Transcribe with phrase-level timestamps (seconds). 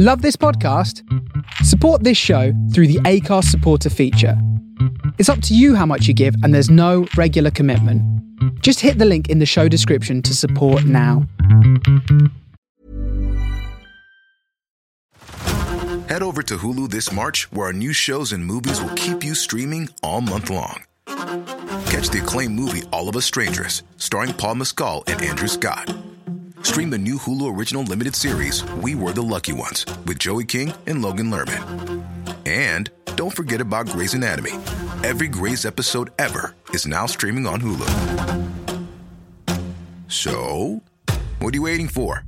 [0.00, 1.02] Love this podcast?
[1.64, 4.40] Support this show through the Acast supporter feature.
[5.18, 8.00] It's up to you how much you give, and there's no regular commitment.
[8.62, 11.26] Just hit the link in the show description to support now.
[16.06, 19.34] Head over to Hulu this March, where our new shows and movies will keep you
[19.34, 20.84] streaming all month long.
[21.06, 25.92] Catch the acclaimed movie All of Us Strangers, starring Paul Mescal and Andrew Scott.
[26.62, 30.72] Stream the new Hulu original limited series We Were the Lucky Ones with Joey King
[30.86, 32.04] and Logan Lerman.
[32.46, 34.52] And don't forget about Grey's Anatomy.
[35.04, 37.88] Every Grey's episode ever is now streaming on Hulu.
[40.08, 40.82] So,
[41.38, 42.24] what are you waiting for?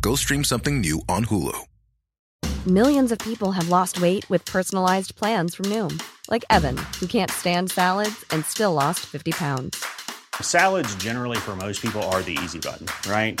[0.00, 1.56] Go stream something new on Hulu.
[2.66, 7.30] Millions of people have lost weight with personalized plans from Noom, like Evan, who can't
[7.30, 9.82] stand salads and still lost 50 pounds.
[10.42, 13.40] Salads, generally, for most people, are the easy button, right?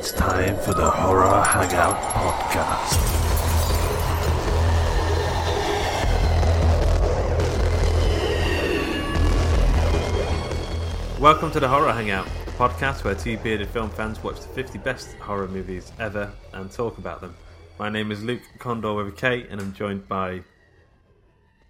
[0.00, 2.96] It's time for the Horror Hangout Podcast.
[11.20, 14.78] Welcome to the Horror Hangout, a podcast where two bearded film fans watch the 50
[14.78, 17.34] best horror movies ever and talk about them.
[17.78, 20.40] My name is Luke Condor with a K, and I'm joined by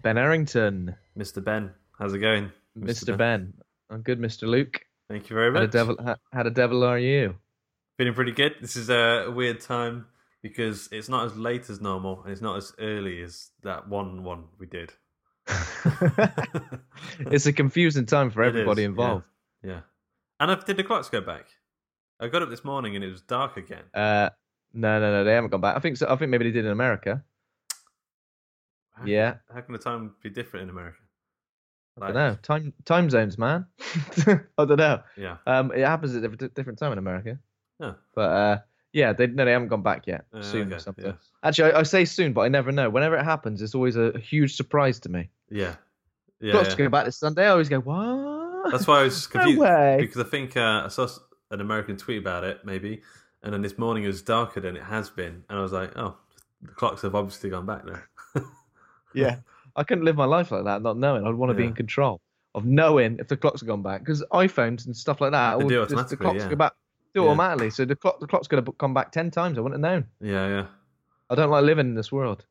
[0.03, 1.42] Ben Errington, Mr.
[1.42, 1.73] Ben.
[1.98, 3.17] How's it going, Mr.
[3.19, 3.55] Ben?
[3.91, 4.42] I'm good, Mr.
[4.45, 4.81] Luke.
[5.08, 5.73] Thank you very How the much.
[5.73, 5.97] devil?
[6.05, 7.34] How, how the devil are you?
[8.01, 8.55] Feeling pretty good.
[8.62, 10.06] This is a weird time
[10.41, 14.25] because it's not as late as normal and it's not as early as that one
[14.25, 14.91] one we did.
[17.31, 19.27] it's a confusing time for everybody involved.
[19.62, 19.70] Yeah.
[19.70, 19.81] yeah.
[20.41, 21.48] And I've, did the clocks go back?
[22.19, 23.85] I got up this morning and it was dark again.
[23.92, 24.30] Uh,
[24.73, 25.77] no, no, no, they haven't gone back.
[25.77, 26.07] I think so.
[26.08, 27.23] I think maybe they did in America.
[28.95, 29.35] How Yeah.
[29.53, 31.01] How can the time be different in America?
[32.01, 32.39] I don't know.
[32.41, 33.67] Time time zones, man.
[34.27, 35.03] I don't know.
[35.19, 35.36] Yeah.
[35.47, 37.39] Um, it happens at a different time in America.
[37.80, 37.92] Yeah.
[38.14, 38.58] But uh,
[38.92, 40.24] yeah, they no, they haven't gone back yet.
[40.33, 41.05] Uh, soon okay, or something.
[41.07, 41.13] yeah.
[41.42, 42.91] Actually, I, I say soon, but I never know.
[42.91, 45.30] Whenever it happens, it's always a huge surprise to me.
[45.51, 45.77] Yeah.
[46.41, 46.52] Yeah.
[46.52, 46.70] Got yeah.
[46.70, 47.46] to go back this Sunday.
[47.46, 48.70] I always go, what?
[48.70, 49.96] That's why I was No confused way.
[50.01, 51.08] because I think uh, I saw
[51.51, 53.02] an American tweet about it, maybe,
[53.42, 55.97] and then this morning it was darker than it has been, and I was like,
[55.97, 56.17] oh,
[56.62, 58.01] the clocks have obviously gone back now.
[59.12, 59.36] Yeah,
[59.74, 61.27] I couldn't live my life like that, not knowing.
[61.27, 62.20] I'd want to be in control
[62.55, 65.64] of knowing if the clocks have gone back because iPhones and stuff like that, They
[65.64, 66.48] all do just- the clocks yeah.
[66.48, 66.73] go back
[67.15, 67.29] do Yeah.
[67.29, 67.71] automatically.
[67.71, 69.59] So the clock, the clock's going to come back ten times.
[69.59, 70.07] I wouldn't have known.
[70.21, 70.67] yeah, yeah,
[71.29, 72.45] I don't like living in this world.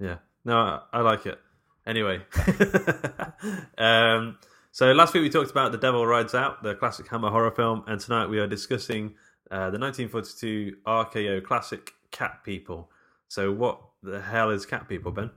[0.00, 0.16] yeah.
[0.44, 1.38] No, I, I like it.
[1.86, 2.20] Anyway,
[3.78, 4.38] um,
[4.70, 7.84] so last week we talked about The Devil Rides Out, the classic Hammer horror film,
[7.86, 9.14] and tonight we are discussing
[9.50, 12.90] uh, the 1942 RKO classic Cat People.
[13.28, 15.30] So, what the hell is Cat People, Ben?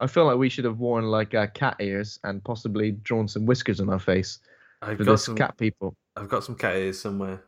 [0.00, 3.46] I feel like we should have worn like uh, cat ears and possibly drawn some
[3.46, 4.40] whiskers on our face
[4.82, 5.96] I've for got this some cat people.
[6.16, 7.42] I've got some cat ears somewhere.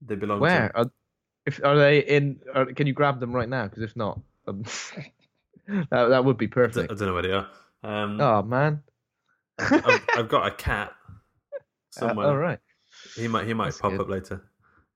[0.00, 0.90] They belong Where to are,
[1.46, 2.40] if are they in?
[2.54, 3.64] Are, can you grab them right now?
[3.64, 4.62] Because if not, um,
[5.68, 6.90] that that would be perfect.
[6.90, 7.48] I don't know where they are.
[7.82, 8.82] Um, Oh man!
[9.58, 10.92] I've, I've got a cat
[11.96, 12.26] Uh, somewhere.
[12.28, 12.58] all right.
[13.16, 14.00] He might he might That's pop good.
[14.02, 14.42] up later.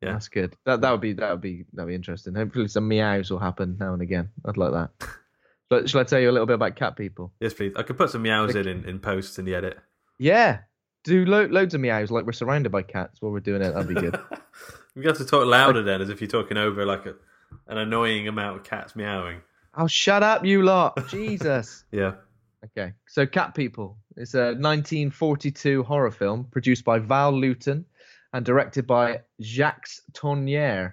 [0.03, 0.13] Yeah.
[0.13, 0.55] That's good.
[0.67, 2.35] That that would be that would be that would be interesting.
[2.35, 4.29] Hopefully some meows will happen now and again.
[4.45, 4.91] I'd like that.
[5.71, 7.33] But shall I tell you a little bit about cat people?
[7.41, 7.73] Yes, please.
[7.77, 9.79] I could put some meows in, in in post in the edit.
[10.19, 10.59] Yeah.
[11.05, 13.73] Do lo- loads of meows like we're surrounded by cats while we're doing it.
[13.73, 14.21] That'd be good.
[14.95, 17.15] You have got to talk louder then, as if you're talking over like a,
[17.67, 19.41] an annoying amount of cats meowing.
[19.77, 21.09] oh, shut up, you lot!
[21.09, 21.85] Jesus.
[21.93, 22.13] Yeah.
[22.65, 23.97] Okay, so Cat People.
[24.17, 27.85] It's a 1942 horror film produced by Val Lewton
[28.33, 30.93] and directed by Jacques Tourneur.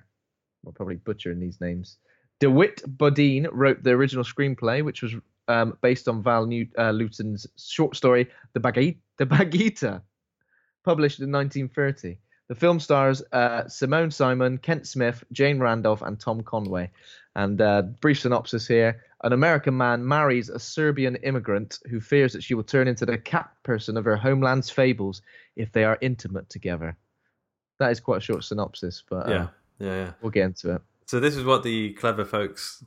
[0.64, 1.98] We're probably butchering these names.
[2.40, 5.14] DeWitt Bodeen wrote the original screenplay, which was
[5.48, 10.02] um, based on Val New- uh, Lewton's short story, The, the Bagheeta,
[10.84, 12.18] published in 1930.
[12.50, 16.90] The film stars uh, Simone Simon, Kent Smith, Jane Randolph, and Tom Conway.
[17.36, 22.44] And uh, brief synopsis here: An American man marries a Serbian immigrant who fears that
[22.44, 25.22] she will turn into the cat person of her homeland's fables
[25.56, 26.98] if they are intimate together.
[27.78, 29.48] That is quite a short synopsis, but uh, Yeah.
[29.80, 29.96] Yeah.
[29.96, 30.12] Yeah.
[30.22, 30.82] we'll get into it.
[31.06, 32.84] So this is what the clever folks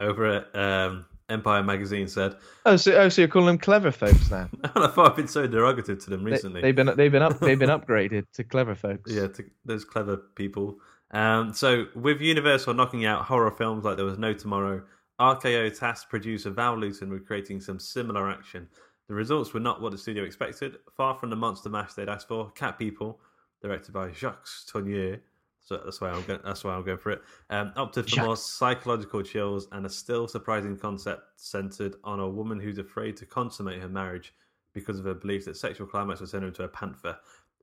[0.00, 2.36] over at um, Empire magazine said.
[2.66, 4.48] Oh, so oh, so you're calling them clever folks now?
[4.74, 6.60] And I thought I've been so derogative to them recently.
[6.60, 9.10] They, have been they've been up they've been upgraded to clever folks.
[9.10, 10.78] Yeah, to those clever people.
[11.10, 14.82] Um, so with Universal knocking out horror films like There Was No Tomorrow,
[15.20, 18.68] RKO tasked producer Val Lewton with creating some similar action.
[19.08, 20.76] The results were not what the studio expected.
[20.96, 23.20] Far from the monster mash they'd asked for, Cat People,
[23.60, 25.20] directed by Jacques Tourneur,
[25.64, 26.40] so that's why I'm going.
[26.44, 27.22] That's why I'm going for it.
[27.50, 32.58] Um, opted for more psychological chills and a still surprising concept centered on a woman
[32.58, 34.34] who's afraid to consummate her marriage
[34.74, 37.16] because of her belief that sexual climax will turn her into a panther.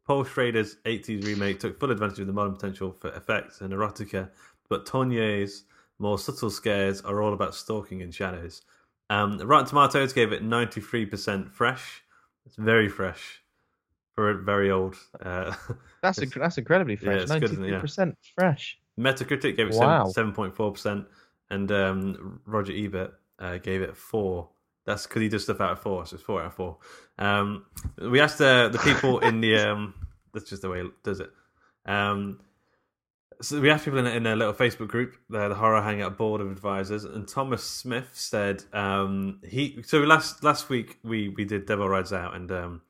[0.05, 4.29] Paul Schrader's 80s remake took full advantage of the modern potential for effects and erotica,
[4.69, 5.65] but Tourneur's
[5.99, 8.61] more subtle scares are all about stalking and shadows.
[9.09, 12.01] Um, Rotten Tomatoes gave it 93% fresh.
[12.45, 13.41] It's very fresh
[14.33, 14.95] very old.
[15.21, 15.53] Uh,
[16.01, 17.23] That's inc- that's incredibly fresh.
[17.23, 17.59] it's good, isn't it?
[17.59, 17.79] Ninety-three Yeah.
[17.81, 18.77] percent fresh.
[18.99, 20.07] Metacritic gave it Wow.
[20.09, 21.05] seven point four percent,
[21.49, 24.49] and um, Roger Ebert uh, gave it four.
[24.85, 26.77] That's because he does stuff out of four, so it's four out of four.
[27.17, 27.65] Um,
[28.01, 29.55] we asked uh, the people in the.
[29.69, 29.93] Um,
[30.33, 31.29] that's just the way it does it.
[31.85, 32.39] Um,
[33.41, 36.17] so we asked people in a, in a little Facebook group, uh, the Horror Hangout
[36.17, 39.81] Board of Advisors, and Thomas Smith said um, he.
[39.83, 42.81] So last last week we we did Devil Rides Out, and um,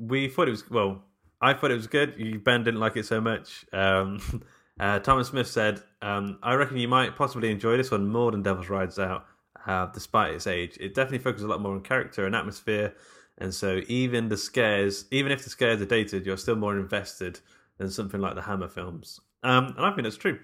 [0.00, 1.04] we thought it was well.
[1.40, 2.14] I thought it was good.
[2.18, 3.64] You Ben didn't like it so much.
[3.72, 4.42] Um,
[4.80, 8.42] uh, Thomas Smith said, um, "I reckon you might possibly enjoy this one more than
[8.42, 9.26] Devil's Rides Out,
[9.66, 10.76] uh, despite its age.
[10.80, 12.94] It definitely focuses a lot more on character and atmosphere,
[13.38, 17.40] and so even the scares, even if the scares are dated, you're still more invested
[17.78, 19.20] than something like the Hammer films.
[19.42, 20.38] Um, and I think that's true.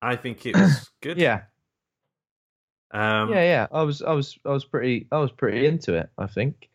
[0.00, 1.18] I think it was good.
[1.18, 1.42] Yeah,
[2.92, 3.66] Um, yeah, yeah.
[3.72, 6.08] I was, I was, I was pretty, I was pretty into it.
[6.16, 6.70] I think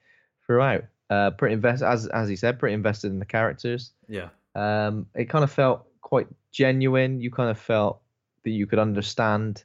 [0.46, 3.92] throughout, uh, pretty invest as as he said, pretty invested in the characters.
[4.08, 7.20] yeah, Um, it kind of felt quite genuine.
[7.22, 8.02] You kind of felt
[8.44, 9.64] that you could understand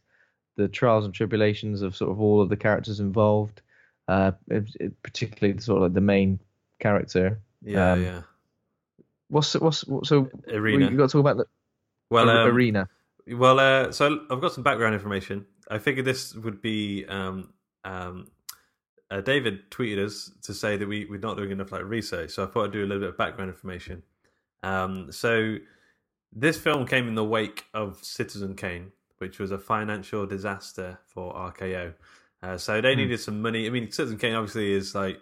[0.57, 3.61] the trials and tribulations of sort of all of the characters involved.
[4.09, 6.39] Uh, it, it- particularly sort of like the main
[6.81, 7.41] character.
[7.63, 8.23] yeah, Um, yeah.
[9.29, 10.29] What's what's what, so?
[10.49, 10.91] Arena.
[10.91, 11.47] You got to talk about the
[12.11, 12.89] Well, um, arena.
[13.27, 15.47] Well, uh, so I've got some background information.
[15.71, 17.07] I figured this would be.
[17.07, 17.53] Um,
[17.85, 18.29] um,
[19.15, 22.43] uh, David tweeted us to say that we we're not doing enough like research, so
[22.43, 24.03] I thought I'd do a little bit of background information.
[24.65, 25.59] Um, so
[26.33, 31.33] this film came in the wake of Citizen Kane, which was a financial disaster for
[31.33, 31.95] RKO.
[32.43, 33.67] Uh, so they needed some money.
[33.67, 35.21] I mean, Citizen Kane obviously is like,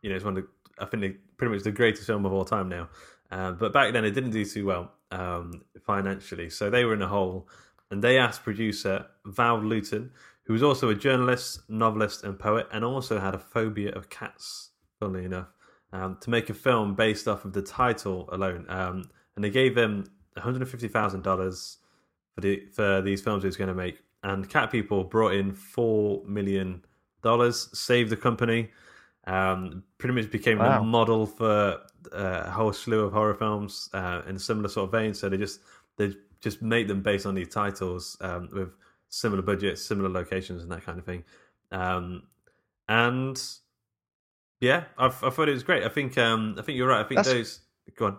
[0.00, 2.32] you know, it's one of the, I think the, pretty much the greatest film of
[2.32, 2.88] all time now.
[3.30, 7.02] Uh, but back then it didn't do too well um, financially, so they were in
[7.02, 7.46] a hole.
[7.90, 10.12] And they asked producer Val Lewton,
[10.44, 14.70] who was also a journalist, novelist, and poet, and also had a phobia of cats,
[15.00, 15.48] funnily enough,
[15.92, 18.66] um, to make a film based off of the title alone.
[18.68, 19.04] Um,
[19.36, 20.04] and they gave him
[20.36, 21.76] $150,000
[22.34, 24.00] for the for these films he was going to make.
[24.22, 26.84] And Cat People brought in four million
[27.22, 28.70] dollars, saved the company,
[29.26, 30.78] um, pretty much became Wow.
[30.78, 31.80] the model for
[32.12, 35.14] uh, a whole slew of horror films uh, in a similar sort of vein.
[35.14, 35.60] So they just
[35.96, 38.74] they just made them based on these titles um, with
[39.14, 41.24] similar budgets, similar locations, and that kind of thing.
[41.70, 42.24] Um,
[42.88, 43.40] and
[44.60, 45.84] yeah, I, I thought it was great.
[45.84, 47.04] I think um, I think you're right.
[47.04, 47.60] I think That's- those.
[47.96, 48.18] Go on.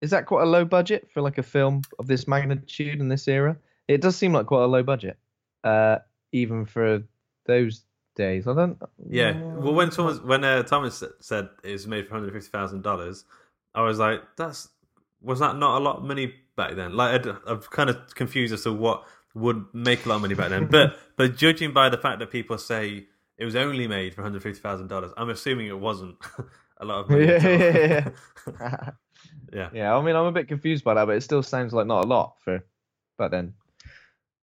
[0.00, 3.26] Is that quite a low budget for like a film of this magnitude in this
[3.26, 3.56] era?
[3.88, 5.16] It does seem like quite a low budget,
[5.62, 5.98] uh,
[6.32, 7.02] even for
[7.46, 7.84] those
[8.14, 8.46] days.
[8.46, 8.78] I don't.
[9.08, 9.32] Yeah.
[9.40, 13.24] Well, when someone when uh, Thomas said it was made for hundred fifty thousand dollars,
[13.74, 14.68] I was like, "That's
[15.22, 18.52] was that not a lot of money back then?" Like, I'd, I'm kind of confused
[18.52, 20.66] as to what would make a lot of money back then.
[20.66, 24.42] But but judging by the fact that people say it was only made for hundred
[24.42, 26.16] fifty thousand dollars, I'm assuming it wasn't
[26.78, 27.26] a lot of money.
[27.26, 28.10] Yeah, yeah,
[28.58, 28.90] yeah.
[29.52, 29.70] yeah.
[29.72, 32.04] yeah, I mean, I'm a bit confused by that, but it still sounds like not
[32.04, 32.64] a lot for
[33.18, 33.54] back then.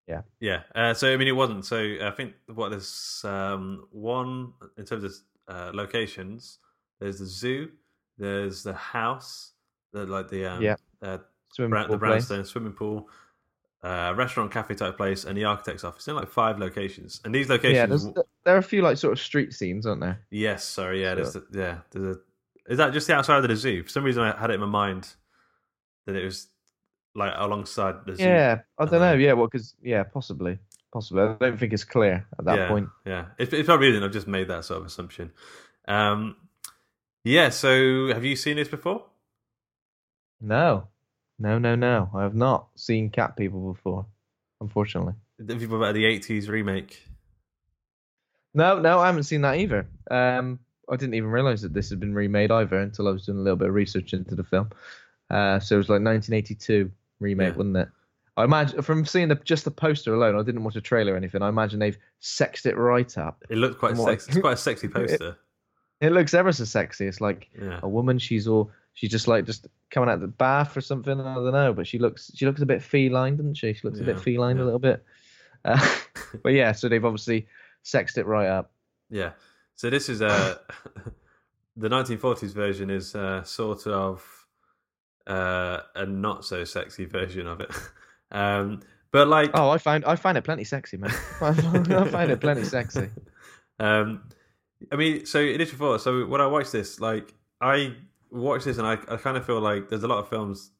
[0.08, 0.22] Yeah.
[0.40, 0.64] Yeah.
[0.76, 1.66] Uh, so I mean, it wasn't.
[1.66, 5.14] So I think what there's um, one in terms of
[5.48, 6.60] uh, locations.
[7.00, 7.70] There's the zoo.
[8.18, 9.54] There's the house.
[9.94, 10.76] The like the um, Yeah.
[11.02, 11.20] uh,
[11.54, 13.10] Swimming the brownstone swimming pool,
[13.84, 16.08] uh, restaurant, cafe type place, and the architect's office.
[16.08, 18.04] In like five locations, and these locations.
[18.04, 20.22] there's, there are a few like sort of street scenes, aren't there?
[20.30, 22.20] yes, sorry, yeah, there's the, yeah, there's a.
[22.72, 23.84] Is that just the outside of the zoo?
[23.84, 25.08] For some reason, I had it in my mind
[26.06, 26.48] that it was
[27.16, 28.24] like alongside the zoo.
[28.24, 29.14] Yeah, I don't know.
[29.14, 30.60] Um, Yeah, well, because yeah, possibly,
[30.94, 31.24] possibly.
[31.24, 32.90] I don't think it's clear at that yeah, point.
[33.06, 34.04] Yeah, if it's probably isn't.
[34.04, 35.32] I've just made that sort of assumption.
[35.88, 36.36] Um,
[37.24, 37.50] yeah.
[37.50, 39.06] So, have you seen this before?
[40.40, 40.88] No,
[41.42, 42.10] no, no, no.
[42.16, 44.06] I have not seen Cat People before,
[44.62, 45.14] unfortunately.
[45.50, 47.02] Have you about the '80s remake?
[48.54, 49.88] No, no, I haven't seen that either.
[50.10, 53.38] Um, I didn't even realize that this had been remade either until I was doing
[53.38, 54.70] a little bit of research into the film.
[55.30, 57.58] Uh, so it was like 1982 remake, Yeah.
[57.58, 57.90] wasn't it?
[58.38, 61.18] I imagine from seeing the, just the poster alone, I didn't watch a trailer or
[61.18, 61.42] anything.
[61.42, 63.44] I imagine they've sexed it right up.
[63.50, 64.32] It looked quite sexy.
[64.32, 65.38] It's quite a sexy poster.
[66.02, 67.08] It looks ever so sexy.
[67.08, 67.80] It's like Yeah.
[67.84, 68.20] a woman.
[68.20, 71.20] She's all she's just like just coming out of the bath or something.
[71.20, 73.74] I don't know, but she looks she looks a bit feline, doesn't she?
[73.74, 74.64] She looks a bit feline yeah.
[74.64, 75.04] a little bit.
[75.64, 75.80] Uh,
[76.42, 77.48] but yeah, so they've obviously
[77.84, 78.72] sexed it right up.
[79.12, 79.34] Yeah.
[79.76, 80.58] So this is uh,
[81.78, 84.26] the 1940s version is uh, sort of
[85.28, 87.70] uh, a not so sexy version of it.
[88.32, 88.82] um,
[89.12, 91.12] but like, Oh, I find I find it plenty sexy, man.
[91.42, 93.10] I find, I find it plenty sexy.
[93.80, 94.24] um,
[94.92, 96.02] I mean, so initial thought.
[96.02, 97.96] So when I watched this, like I
[98.32, 100.72] watched this, and I, I kind of feel like there's a lot of films,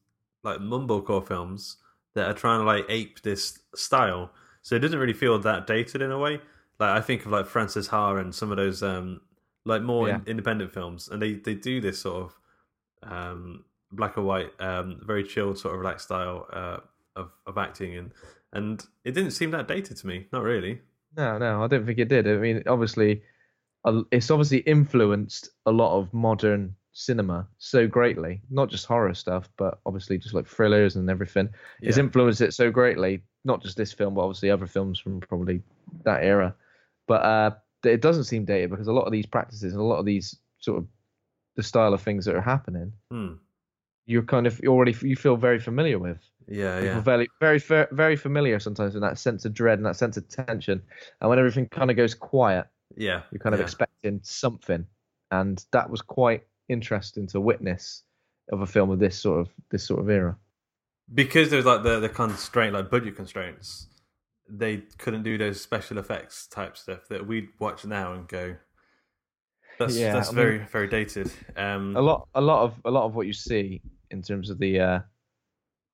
[0.42, 1.76] like mumblecore films,
[2.14, 4.30] that are trying to like ape this style.
[4.62, 6.40] So it doesn't really feel that dated in a way.
[6.78, 9.20] Like I think of like Frances Ha and some of those um
[9.64, 10.16] like more Yeah.
[10.16, 15.00] in- independent films, and they they do this sort of um black and white, um
[15.04, 16.78] very chilled sort of relaxed style uh
[17.16, 18.12] of of acting, and
[18.52, 20.26] and it didn't seem that dated to me.
[20.32, 20.80] Not really.
[21.16, 22.26] No, no, I don't think it did.
[22.26, 23.22] I mean, obviously,
[24.10, 28.40] it's obviously influenced a lot of modern cinema so greatly.
[28.50, 31.48] Not just horror stuff, but obviously just like thrillers and everything.
[31.80, 32.04] It's Yeah.
[32.04, 33.22] influenced it so greatly.
[33.44, 35.62] Not just this film, but obviously other films from probably
[36.04, 36.54] that era.
[37.08, 37.50] But uh,
[37.84, 40.36] it doesn't seem dated because a lot of these practices and a lot of these
[40.58, 40.86] sort of
[41.56, 43.34] the style of things that are happening, Hmm.
[44.06, 46.18] you're kind of already you feel very familiar with.
[46.48, 47.60] Yeah, yeah, very, very,
[47.92, 50.82] very familiar sometimes with that sense of dread and that sense of tension.
[51.20, 53.22] And when everything kind of goes quiet, yeah.
[53.30, 53.64] you're kind of yeah.
[53.64, 54.86] expecting something.
[55.30, 58.02] And that was quite interesting to witness
[58.50, 60.36] of a film of this sort of this sort of era.
[61.14, 63.88] because there's like the the constraint, like budget constraints.
[64.48, 68.56] They couldn't do those special effects type stuff that we'd watch now and go.
[69.78, 71.32] That's Yeah, that's I mean- very very dated.
[71.56, 74.58] Um, A lot, a lot of a lot of what you see in terms of
[74.58, 75.00] the uh,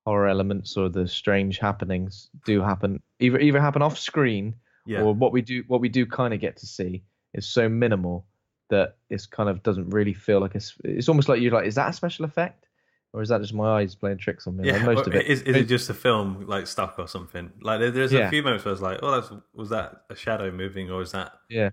[0.05, 4.55] horror elements or the strange happenings do happen either either happen off screen
[4.85, 7.69] yeah, or what we do what we do kind of get to see is so
[7.69, 8.25] minimal
[8.69, 11.75] that it's kind of doesn't really feel like it's it's almost like you're like is
[11.75, 12.67] that a special effect
[13.13, 14.73] or is that just my eyes playing tricks on me yeah.
[14.73, 17.51] like most of it Is, is it just a film like stuck or something?
[17.61, 18.27] Like there, there's Yeah.
[18.27, 21.01] a few moments where I was like, oh, that's was that a shadow moving or
[21.01, 21.33] is that?
[21.49, 21.69] yeah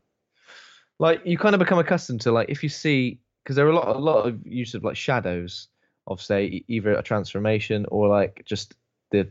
[0.99, 3.75] like you kind of become accustomed to like if you see because there are a
[3.75, 5.69] lot a lot of use of like shadows
[6.07, 8.75] of say either a transformation or like just
[9.11, 9.29] the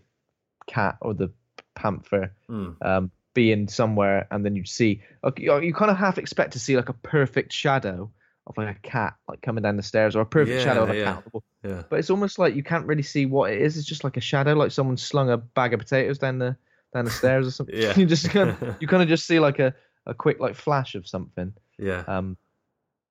[0.67, 1.31] cat or the
[1.75, 2.69] panther Hmm.
[2.83, 5.03] um, being somewhere, and then you'd see
[5.37, 8.09] you, kind of half expect to see like a perfect shadow
[8.47, 10.95] of like a cat like coming down the stairs, or a perfect shadow of a
[10.95, 11.23] Yeah, cat.
[11.63, 13.77] Yeah, But it's almost like you can't really see what it is.
[13.77, 16.55] It's just like a shadow, like someone slung a bag of potatoes down the
[16.93, 17.75] down the stairs or something.
[17.79, 17.93] Yeah.
[17.99, 19.75] you just kind of, you kind of just see like a,
[20.07, 21.53] a quick like flash of something.
[21.77, 22.03] yeah.
[22.07, 22.37] Um,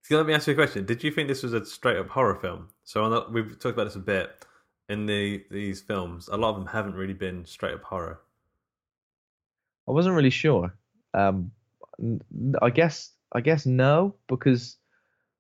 [0.03, 0.87] So let me ask you a question.
[0.87, 2.69] Did you think this was a straight up horror film?
[2.85, 4.45] So the, we've talked about this a bit
[4.89, 6.29] in the these films.
[6.29, 8.21] A lot of them haven't really been straight up horror.
[9.89, 10.75] I wasn't really sure.
[11.13, 11.51] Um,
[12.61, 14.77] I guess I guess no, because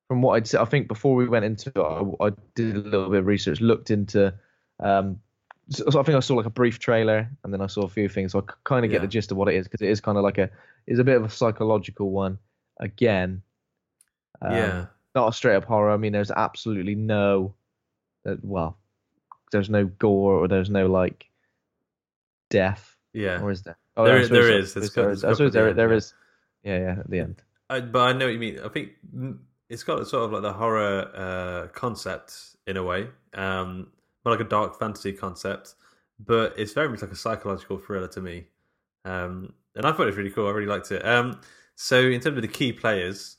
[0.08, 2.80] from what I'd said, I think before we went into it, I, I did a
[2.80, 4.34] little bit of research, looked into.
[4.80, 5.20] Um,
[5.70, 7.88] so, so I think I saw like a brief trailer, and then I saw a
[7.88, 8.32] few things.
[8.32, 9.02] So I kind of get Yeah.
[9.02, 10.50] the gist of what it is because it is kind of like a
[10.86, 12.38] is a bit of a psychological one.
[12.80, 13.42] Again,
[14.42, 15.90] um, yeah, not a straight up horror.
[15.90, 17.54] I mean, there's absolutely no,
[18.26, 18.76] uh, well,
[19.52, 21.26] there's no gore or there's no like
[22.50, 23.40] death, yeah.
[23.40, 23.78] or is there?
[23.96, 24.76] Oh, There I is- there is.
[24.76, 26.00] It's There got- I suppose there there yeah.
[26.64, 27.42] Yeah, yeah, at the end.
[27.70, 28.60] I, but I know what you mean.
[28.60, 28.92] I think
[29.68, 33.88] it's got sort of like the horror uh, concept in a way, um,
[34.24, 35.74] more like a dark fantasy concept,
[36.18, 38.46] but it's very much like a psychological thriller to me.
[39.04, 40.46] Um, and I thought it was really cool.
[40.46, 41.04] I really liked it.
[41.04, 41.40] Um,
[41.74, 43.36] so in terms of the key players,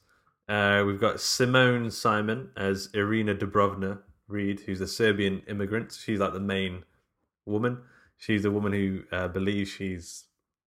[0.48, 5.98] uh, we've got Simone Simon as Irina Dubrovna Reed, who's a Serbian immigrant.
[6.00, 6.84] She's like the main
[7.46, 7.80] woman.
[8.18, 10.26] She's the woman who uh, believes she's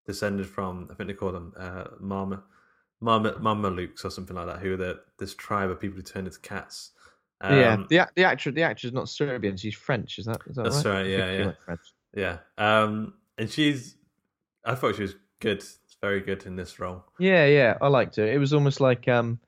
[0.08, 2.42] descended from, I think they call them uh, Mama,
[3.02, 6.26] Mama, Mamelukes or something like that, who are the, this tribe of people who turn
[6.26, 6.92] into cats.
[7.44, 9.58] yeah, Um, the ac- the the actress is not Serbian.
[9.58, 10.18] She's French.
[10.18, 11.02] Is that is that That's right?
[11.02, 11.76] right, yeah, yeah.
[12.16, 12.38] Yeah.
[12.58, 13.96] Um, and she's,
[14.66, 15.64] I thought she was good,
[16.02, 17.04] very good in this role.
[17.20, 18.26] Yeah, yeah, I liked her.
[18.26, 19.40] It was almost like um,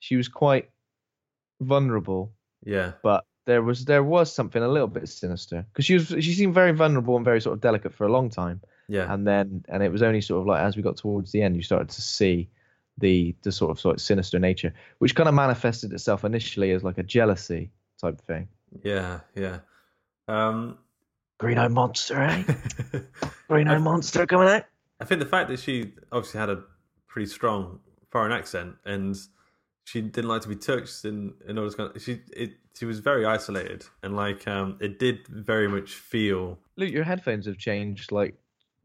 [0.00, 0.70] she was quite
[1.60, 2.32] vulnerable,
[2.64, 2.92] Yeah.
[3.02, 6.54] but there was there was something a little bit sinister because she was she seemed
[6.54, 9.12] very vulnerable and very sort of delicate for a long time, Yeah.
[9.12, 11.56] and then and it was only sort of like as we got towards the end,
[11.56, 12.48] you started to see
[12.98, 16.84] the the sort of sort of sinister nature, which kind of manifested itself initially as
[16.84, 18.48] like a jealousy type thing.
[18.82, 19.20] yeah.
[19.34, 19.58] Yeah.
[20.28, 20.78] Um,
[21.38, 22.42] Green Eye Monster, eh?
[23.48, 24.64] Green Eye Monster coming out.
[25.00, 26.62] I think the fact that she obviously had a
[27.08, 29.16] pretty strong foreign accent and
[29.84, 32.84] she didn't like to be touched and and all this kind of, she it she
[32.86, 37.58] was very isolated and like um it did very much feel Luke, your headphones have
[37.58, 38.34] changed like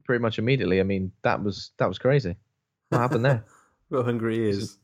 [0.10, 0.80] pretty much immediately.
[0.80, 2.36] I mean, that was that was crazy.
[2.90, 3.46] What happened there?
[3.90, 4.80] what hungry ears.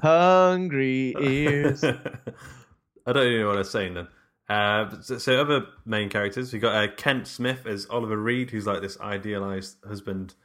[0.00, 1.82] Hungry ears.
[3.06, 4.06] I don't even know what I was saying then.
[4.48, 8.64] Uh, so, so other main characters, we got uh, Kent Smith as Oliver Reed, who's
[8.64, 10.36] like this idealized husband.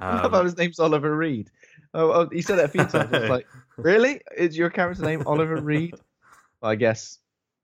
[0.00, 1.50] I Um, how his name's Oliver Reed.
[1.92, 3.12] Oh, oh, he said that a few times.
[3.12, 4.22] I like, really?
[4.34, 5.92] Is your character name Oliver Reed?
[6.62, 7.18] Well, I guess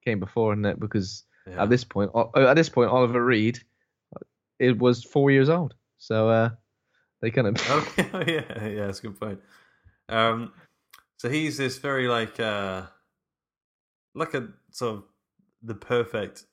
[0.05, 0.79] came before, isn't it?
[0.79, 1.63] Because yeah.
[1.63, 3.61] at this point, at this point, Oliver Reed,
[4.61, 5.75] it was four years old.
[5.99, 6.51] So uh,
[7.21, 7.93] they kind of Oh
[8.27, 9.41] yeah, yeah, that's a good point.
[10.09, 10.53] Um,
[11.17, 12.83] so he's this very like uh,
[14.15, 15.05] like a sort of
[15.63, 16.45] the perfect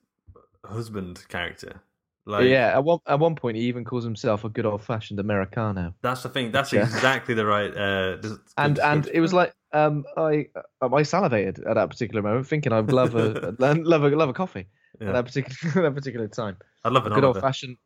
[0.65, 1.81] husband character.
[2.25, 2.73] Like, yeah.
[2.75, 5.93] At one at one point, he even calls himself a good old fashioned Americano.
[6.01, 6.51] that's the thing.
[6.51, 6.81] That's Yeah.
[6.95, 7.71] exactly the right.
[7.75, 8.17] Uh,
[8.57, 10.47] And and it was like um I
[10.81, 14.33] uh, I salivated at that particular moment, thinking I'd love a love a love a
[14.33, 14.67] coffee
[14.99, 15.09] Yeah.
[15.09, 16.57] at that particular that particular time.
[16.83, 17.77] I'd love an good old fashioned.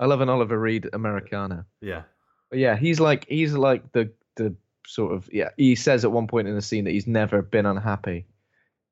[0.00, 1.66] I love an Oliver Reed Americana.
[1.80, 2.02] Yeah,
[2.48, 5.50] But yeah, he's like he's like the the sort of yeah.
[5.56, 8.26] He says at one point in the scene that he's never been unhappy.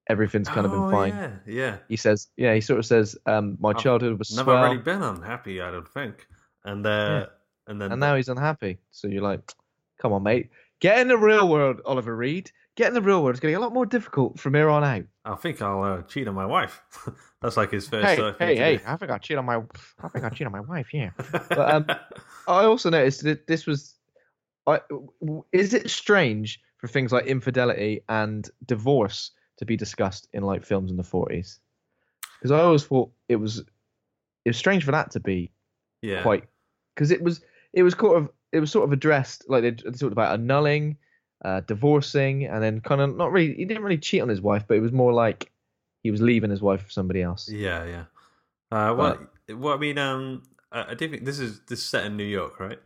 [0.09, 1.11] Everything's kind of been Oh, fine.
[1.11, 1.77] Yeah, yeah.
[1.88, 2.55] He says yeah.
[2.55, 5.71] He sort of says um my I've childhood was Never swell, really been unhappy, I
[5.71, 6.27] don't think.
[6.65, 7.27] And uh,
[7.67, 8.79] and then and now he's unhappy.
[8.91, 9.41] So you're like,
[9.99, 10.50] come on, mate,
[10.81, 12.50] get in the real world, Oliver Reed.
[12.77, 13.35] Get in the real world.
[13.35, 15.05] It's gonna get a lot more difficult from here on out.
[15.29, 16.83] I think I'll uh, cheat on my wife.
[17.43, 18.07] That's like his first.
[18.07, 18.81] Hey, uh, hey, hey!
[18.87, 19.63] I think I cheated on my.
[20.03, 20.93] I think I cheated on my wife.
[20.93, 21.11] Yeah.
[21.49, 21.87] But um,
[22.49, 23.95] I also noticed that this was.
[24.67, 24.81] I,
[25.53, 30.91] is it strange for things like infidelity and divorce to be discussed in like films
[30.91, 31.61] in the forties?
[32.39, 33.61] Because I always thought it was.
[34.45, 35.51] It was strange for that to be
[36.03, 36.45] yeah, quite
[36.95, 37.43] because it was
[37.73, 40.97] it was sort of it was sort of addressed like they, they talked about annulling,
[41.45, 44.64] uh, divorcing, and then kind of not really he didn't really cheat on his wife,
[44.66, 45.50] but it was more like
[46.02, 47.49] he was leaving his wife for somebody else.
[47.49, 48.04] Yeah, yeah.
[48.71, 49.18] Uh, well,
[49.57, 52.25] well, I mean, um, I, I do think this is this is set in New
[52.25, 52.78] York, right?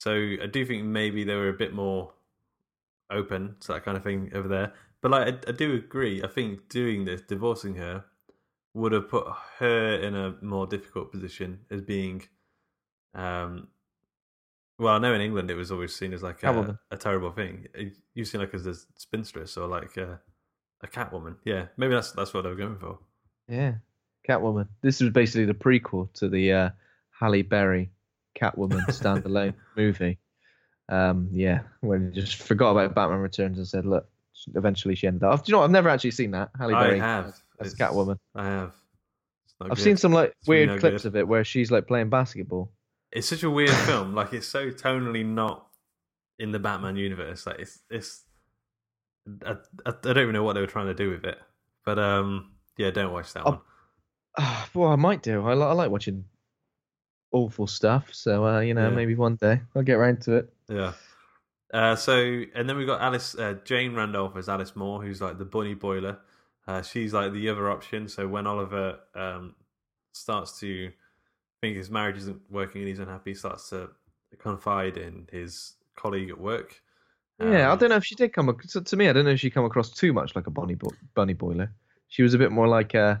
[0.00, 2.12] So I do think maybe they were a bit more
[3.10, 4.72] open to that kind of thing over there.
[5.00, 6.22] But like, I, I do agree.
[6.22, 8.04] I think doing this, divorcing her,
[8.74, 9.26] would have put
[9.58, 12.22] her in a more difficult position as being,
[13.14, 13.68] um,
[14.78, 17.66] well, I know in England it was always seen as like a, a terrible thing.
[18.14, 20.20] You've seen like as a spinstress or like a,
[20.82, 21.36] a catwoman.
[21.44, 22.98] Yeah, maybe that's that's what they were going for.
[23.48, 23.74] Yeah,
[24.28, 24.68] Catwoman.
[24.82, 26.70] This was basically the prequel to the uh,
[27.10, 27.90] Halle Berry
[28.38, 30.18] Catwoman standalone movie.
[30.88, 34.08] Um, yeah, when he just forgot about Batman Returns and said, "Look,
[34.54, 35.58] eventually she ended up." Do you know?
[35.58, 35.64] what?
[35.64, 37.26] I've never actually seen that Halle I Berry have.
[37.60, 38.18] as It's- Catwoman.
[38.34, 38.72] I have.
[39.60, 39.78] I've good.
[39.78, 41.08] seen some like It's weird no clips good.
[41.08, 42.70] of it where she's like playing basketball.
[43.14, 44.14] It's such a weird film.
[44.14, 45.66] Like it's so tonally not
[46.38, 47.46] in the Batman universe.
[47.46, 48.22] Like it's it's.
[49.46, 49.52] I,
[49.86, 51.38] I, I don't even know what they were trying to do with it,
[51.86, 53.60] but um, yeah, don't watch that one.
[54.36, 55.46] Ah, well, I might do.
[55.46, 56.24] I, li- I like watching
[57.32, 58.94] awful stuff, so uh, you know, Yeah.
[58.94, 60.52] maybe one day I'll get around to it.
[60.68, 60.92] Yeah.
[61.72, 65.38] Uh, so and then we got Alice uh, Jane Randolph as Alice Moore, who's like
[65.38, 66.18] the bunny boiler.
[66.66, 68.08] Uh, she's like the other option.
[68.08, 69.54] So when Oliver um,
[70.12, 70.90] starts to
[71.64, 73.90] think his marriage isn't working and he's unhappy, he starts to
[74.38, 76.82] confide in his colleague at work.
[77.40, 78.48] Yeah, I Um, don't know if she did come.
[78.50, 80.50] ac- To, to me, I don't know if she come across too much like a
[80.50, 81.72] bunny bo- bunny boiler.
[82.08, 83.16] She was a bit more like uh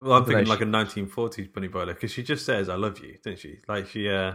[0.00, 2.76] Well, I'm don't know, thinking like a 1940s bunny boiler because she just says "I
[2.76, 3.58] love you," doesn't she?
[3.68, 4.34] Like she, uh,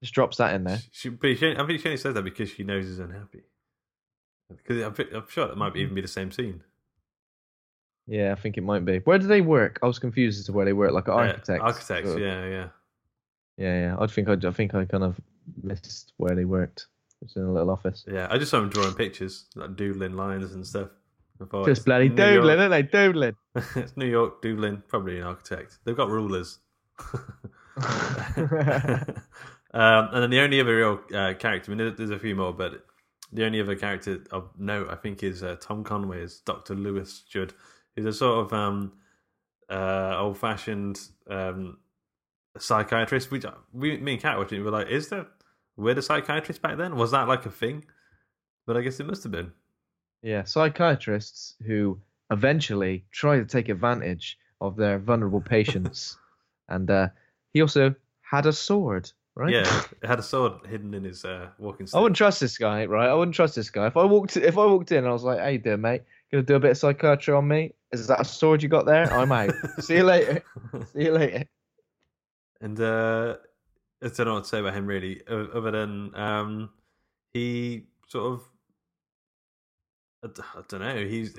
[0.00, 0.78] just drops that in there.
[0.92, 3.42] she, but she, I think she only says that because she knows he's unhappy.
[4.48, 5.78] Because I'm, I'm sure that might Mm-hmm.
[5.78, 6.62] even be the same scene.
[8.06, 8.98] Yeah, I think it might be.
[8.98, 9.78] Where do they work?
[9.82, 10.92] I was confused as to where they work.
[10.92, 11.62] Like Uh, architects.
[11.62, 12.26] architects, sort of.
[12.26, 12.68] yeah, yeah.
[13.56, 13.96] Yeah, yeah.
[13.98, 15.18] I think I, I think I kind of
[15.62, 16.88] missed where they worked.
[17.22, 18.04] It's in a little office.
[18.06, 20.88] Yeah, I just saw him drawing pictures, like doodling lines and stuff.
[21.50, 22.70] Thought, Just bloody New doodling, York.
[22.70, 22.82] aren't they?
[22.98, 23.36] Doodling.
[23.76, 25.78] it's New York doodling, probably an architect.
[25.84, 26.58] They've got rulers.
[27.76, 27.84] um,
[29.72, 32.52] and then the only other real uh, character, I mean, there's, there's a few more,
[32.52, 32.84] but
[33.32, 36.74] the only other character of note, I think, is uh, Tom Conway as Dr.
[36.74, 37.52] Lewis Judd,
[37.96, 38.92] who's a sort of um,
[39.68, 41.78] uh, old fashioned um,
[42.58, 43.30] psychiatrist.
[43.30, 45.26] Which we, me and Kat watching, we were like, is there,
[45.76, 46.96] were the psychiatrists back then?
[46.96, 47.84] Was that like a thing?
[48.66, 49.52] But I guess it must have been.
[50.22, 51.98] Yeah, psychiatrists who
[52.30, 56.16] eventually try to take advantage of their vulnerable patients,
[56.68, 57.08] and uh,
[57.52, 59.52] he also had a sword, right?
[59.52, 61.98] Yeah, it had a sword hidden in his uh, walking stick.
[61.98, 63.10] I wouldn't trust this guy, right?
[63.10, 63.86] I wouldn't trust this guy.
[63.86, 66.02] If I walked, if I walked in, and I was like, "How you doing, mate?
[66.32, 67.74] Gonna do a bit of psychiatry on me?
[68.00, 69.12] Is that a sword you got there?
[69.12, 69.52] I'm out.
[69.80, 70.42] See you later.
[70.92, 71.44] See you later."
[72.60, 73.36] And uh,
[74.02, 76.70] I don't know what to say about him really, other than um,
[77.32, 78.42] he sort of,
[80.22, 81.04] I don't know.
[81.04, 81.36] He's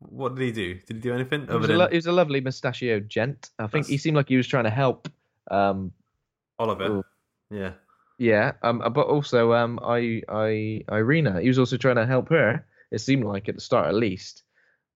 [0.00, 0.74] what did he do?
[0.74, 3.50] Did he do anything He was, a than lo- he was a lovely mustachioed gent.
[3.58, 5.08] I think he seemed like he was trying to help.
[5.50, 5.92] Um,
[6.58, 6.84] Oliver?
[6.84, 7.04] Ooh.
[7.50, 7.72] Yeah,
[8.18, 8.52] yeah.
[8.62, 11.40] Um, but also um, I, I, Irina.
[11.40, 12.64] He was also trying to help her.
[12.90, 14.42] It seemed like at the start, at least.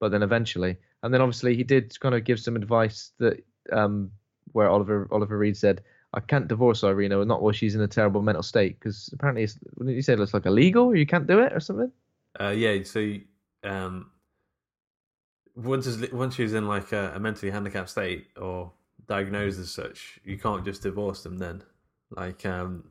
[0.01, 4.11] But then eventually, And then obviously he did kind of give some advice that um,
[4.53, 5.83] where Oliver Oliver Reed said,
[6.14, 9.59] "I can't divorce Irina, not while she's in a terrible mental state, because apparently, it's,
[9.75, 11.93] what did you say it's like illegal, or you can't do it, or something."
[12.40, 13.17] Uh, yeah, so
[13.64, 14.11] um,
[15.55, 18.73] once is- once she's in like a, a mentally handicapped state or
[19.07, 21.37] diagnosed as such, you can't just divorce them.
[21.37, 21.62] Then,
[22.11, 22.90] like, um,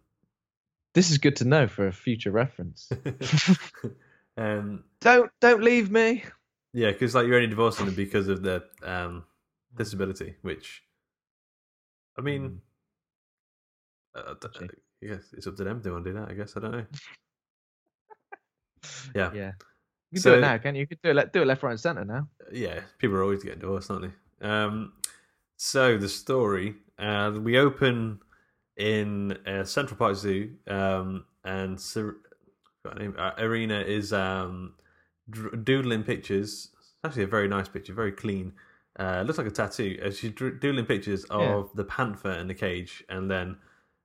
[0.94, 2.90] This is good to know for a future reference.
[4.38, 6.24] um, don't don't leave me.
[6.74, 9.24] Yeah, because like you're only divorcing them because of their um
[9.76, 10.84] disability, which,
[12.18, 12.62] I mean,
[14.16, 14.34] uh.
[15.04, 15.78] I guess it's up to them.
[15.78, 16.30] if They want to do that.
[16.30, 16.86] I guess I don't know.
[19.16, 19.32] Yeah.
[19.34, 19.52] Yeah.
[20.12, 20.82] You can So- do it now, can you?
[20.82, 22.28] You could do it, do it left, right, and centre now.
[22.52, 24.48] yeah, people are always getting divorced, aren't they?
[24.48, 24.94] Um,
[25.58, 28.20] so the story, uh, we open
[28.78, 32.18] in uh, Central Park Zoo, um, and Ser-
[32.86, 34.74] got name, uh, Irina is um,
[35.64, 36.70] doodling pictures.
[37.04, 38.54] Actually a very nice picture, very clean.
[39.00, 40.00] Uh, looks like a tattoo.
[40.06, 41.64] Uh, she's doodling pictures of Yeah.
[41.76, 43.58] the panther in the cage, and then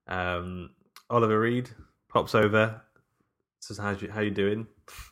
[0.08, 0.70] um,
[1.10, 1.68] Oliver Reed
[2.08, 2.80] pops over,
[3.60, 4.66] says, "How you how you doing?"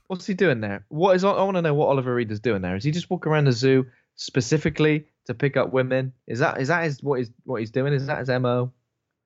[0.07, 0.87] What's he doing there?
[0.89, 2.77] What is I want to know what Oliver Reed is doing there.
[2.77, 6.13] Is he just walking around the zoo specifically to pick up women?
[6.27, 7.93] Is that is that his what is what he's doing?
[7.93, 8.73] Is that his mo?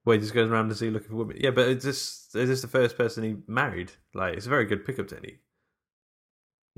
[0.04, 1.36] Well, he just goes around the zoo looking for women.
[1.38, 3.92] Yeah, but it's just is this the first person he married?
[4.14, 5.40] Like, it's a very good pickup technique.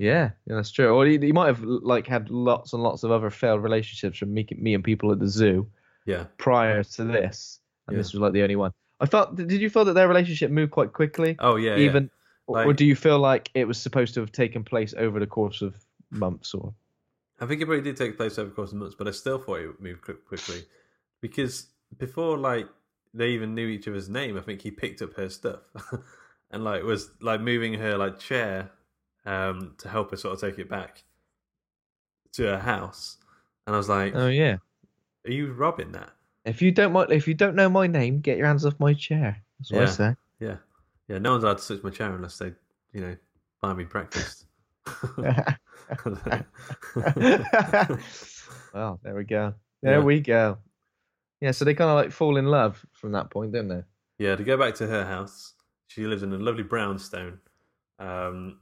[0.03, 0.89] Yeah, yeah, that's true.
[0.93, 4.33] Or he, he might have like had lots and lots of other failed relationships from
[4.33, 5.67] me, me and people at the zoo
[6.05, 7.99] Yeah, prior to this, and Yeah.
[7.99, 8.73] this was like the only one.
[8.99, 9.35] I felt.
[9.35, 11.35] Did you feel that their relationship moved quite quickly?
[11.39, 11.85] Oh yeah, yeah.
[11.89, 12.09] even,
[12.47, 15.27] or- or do you feel like it was supposed to have taken place over the
[15.27, 15.75] course of
[16.11, 16.73] months or?
[17.39, 19.39] I think it probably did take place over the course of months, but I still
[19.39, 20.63] thought it moved quickly
[21.21, 22.67] because before like
[23.13, 25.59] they even knew each other's name, I think he picked up her stuff
[26.51, 28.69] and like was like moving her like chair
[29.25, 31.03] um to help her sort of take it back
[32.33, 33.17] to her house,
[33.67, 34.57] and I was like, Oh yeah.
[35.25, 36.11] "Are you robbing that?"
[36.45, 38.93] If you don't mind, if you don't know my name, get your hands off my
[38.93, 39.41] chair.
[39.59, 39.89] That's what I Yeah.
[39.91, 40.15] say.
[40.39, 40.57] Yeah,
[41.07, 41.17] yeah.
[41.19, 42.51] No one's allowed to touch my chair unless they,
[42.91, 43.15] you know,
[43.61, 44.45] buy me breakfast.
[48.73, 49.53] well, there we go.
[49.81, 50.03] There Yeah.
[50.03, 50.57] we go.
[51.41, 53.83] Yeah, so they kind of like fall in love from that point, don't they?
[54.17, 55.53] Yeah, to go back to her house,
[55.87, 57.39] she lives in a lovely brownstone.
[57.99, 58.59] Um,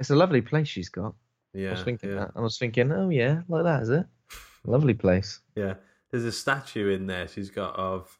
[0.00, 1.14] It's a lovely place she's got.
[1.52, 2.30] yeah, I was thinking yeah, that.
[2.36, 4.06] I was thinking, oh yeah, like that, is it?
[4.64, 5.40] Lovely place.
[5.54, 5.74] yeah.
[6.10, 8.18] There's a statue in there she's got of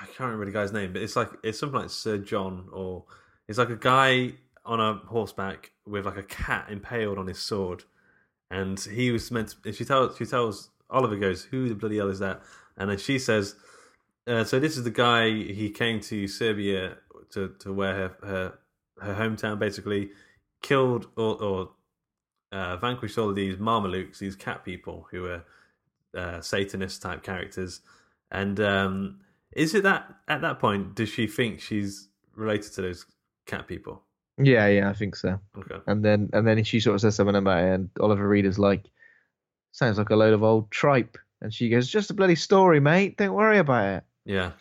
[0.00, 3.04] I can't remember the guy's name, but it's like it's something like Sir John, or
[3.48, 7.84] it's like a guy on a horseback with like a cat impaled on his sword,
[8.50, 9.54] and he was meant.
[9.62, 12.42] To, she tells she tells Oliver goes, "Who the bloody hell is that?"
[12.76, 13.56] And then she says,
[14.26, 15.30] uh, "So this is the guy.
[15.30, 16.96] He came to Serbia
[17.32, 18.58] to to where her her,
[19.00, 20.10] her hometown basically
[20.62, 21.70] killed or, or
[22.52, 25.42] uh, vanquished all of these Mamelukes, these cat people who were
[26.16, 27.80] uh, Satanist type characters.
[28.30, 29.20] And um,
[29.52, 33.04] is it that at that point does she think she's related to those
[33.46, 34.02] cat people?
[34.38, 35.38] Yeah, yeah, I think so.
[35.58, 35.76] Okay.
[35.86, 38.58] And then and then she sort of says something about it, and Oliver Reed is
[38.58, 38.90] like,
[39.72, 41.18] sounds like a load of old tripe.
[41.42, 43.18] And she goes, just a bloody story, mate.
[43.18, 44.04] Don't worry about it.
[44.24, 44.52] Yeah.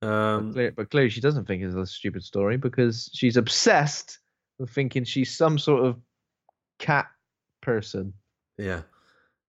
[0.00, 4.18] But, Um, clear, but clearly she doesn't think it's a stupid story because she's obsessed
[4.68, 5.96] thinking she's some sort of
[6.78, 7.06] cat
[7.60, 8.12] person.
[8.58, 8.82] yeah.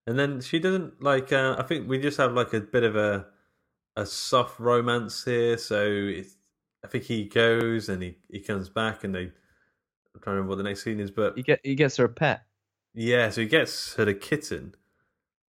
[0.06, 1.34] And then she doesn't like.
[1.34, 3.26] Uh, I think we just have like a bit of a
[3.98, 5.58] a soft romance here.
[5.58, 6.38] So it's,
[6.84, 9.24] I think he goes and he he comes back and they.
[9.24, 12.06] I'm trying to remember what the next scene is, but He get he gets her
[12.06, 12.44] a pet
[12.94, 13.30] yeah.
[13.30, 14.76] So he gets her the kitten.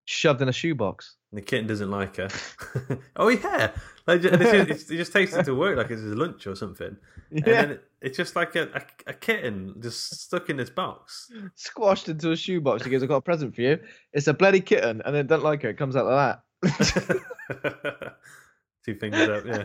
[0.04, 1.17] shoved in a shoebox.
[1.30, 2.28] And the kitten doesn't like her.
[3.16, 3.72] oh yeah,
[4.06, 6.54] like and it's just, he just takes it to work like it's his lunch or
[6.54, 6.96] something.
[7.30, 11.30] And then it, it's just like a, a, a kitten just stuck in this box.
[11.54, 12.82] squashed into a shoebox.
[12.82, 13.78] He goes, "I've got a present for you.
[14.14, 15.68] It's a bloody kitten," and then don't like her.
[15.68, 18.14] It comes out like that.
[18.86, 19.64] Two fingers up, yeah,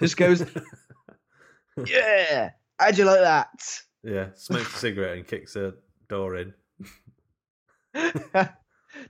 [0.00, 0.44] Just goes,
[1.86, 3.48] "Yeah, how'd you like that?"
[4.02, 4.30] yeah.
[4.34, 5.74] Smokes a cigarette and kicks a
[6.08, 6.54] door in.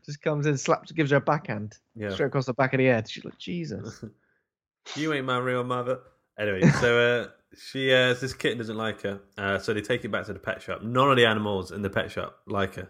[0.07, 2.87] Just comes in, slaps, gives her a backhand Yeah, straight across the back of the
[2.87, 3.09] head.
[3.09, 4.05] She's like, "Jesus."
[4.97, 5.99] you ain't my real mother.
[6.39, 10.11] Anyway, so uh, she uh, this kitten doesn't like her, uh, so they take it
[10.11, 10.83] back to the pet shop.
[10.83, 12.89] None of the animals in the pet shop like her.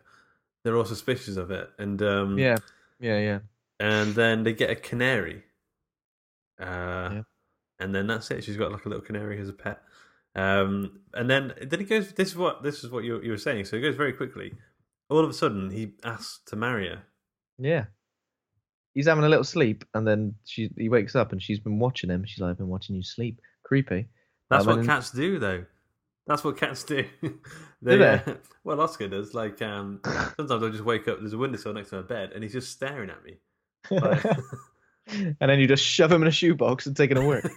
[0.62, 2.56] They're all suspicious of it, and um, Yeah,
[3.00, 3.38] yeah, yeah.
[3.80, 5.44] and then they get a canary.
[6.60, 6.64] Uh,
[7.12, 7.22] Yeah.
[7.78, 8.44] and then that's it.
[8.44, 9.80] She's got like a little canary as a pet.
[10.34, 12.12] Um, and then then it goes.
[12.12, 13.64] This is what this is what you you were saying.
[13.66, 14.52] So it goes very quickly.
[15.08, 17.02] All of a sudden, he asks to marry her.
[17.58, 17.84] Yeah.
[18.94, 22.08] He's having a little sleep, and then she he wakes up, and she's been watching
[22.10, 22.24] him.
[22.26, 24.08] She's like, "I've been watching you sleep." Creepy.
[24.50, 25.64] That's Um, what cats do, though.
[26.26, 27.04] That's what cats do.
[27.22, 27.38] Do
[27.82, 28.08] they, they?
[28.26, 29.32] uh, well, Oscar does.
[29.34, 30.00] Like um,
[30.36, 31.20] sometimes I just wake up.
[31.20, 33.38] There's a windowsill next to my bed, and he's just staring at me.
[33.90, 34.24] Like-
[35.08, 37.48] and then you just shove him in a shoebox and take him to work.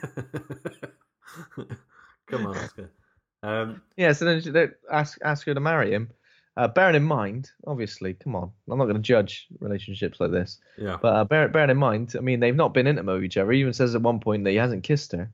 [2.27, 2.91] Come on, Oscar.
[3.41, 6.09] Um, yeah, so then she- they ask ask her to marry him.
[6.57, 10.59] Uh, bearing in mind, obviously, come on, I'm not going to judge relationships like this,
[10.77, 13.37] yeah, but uh, bear, bearing in mind, I mean, they've not been intimate with each
[13.37, 13.51] other.
[13.51, 15.31] He even says at one point that he hasn't kissed her.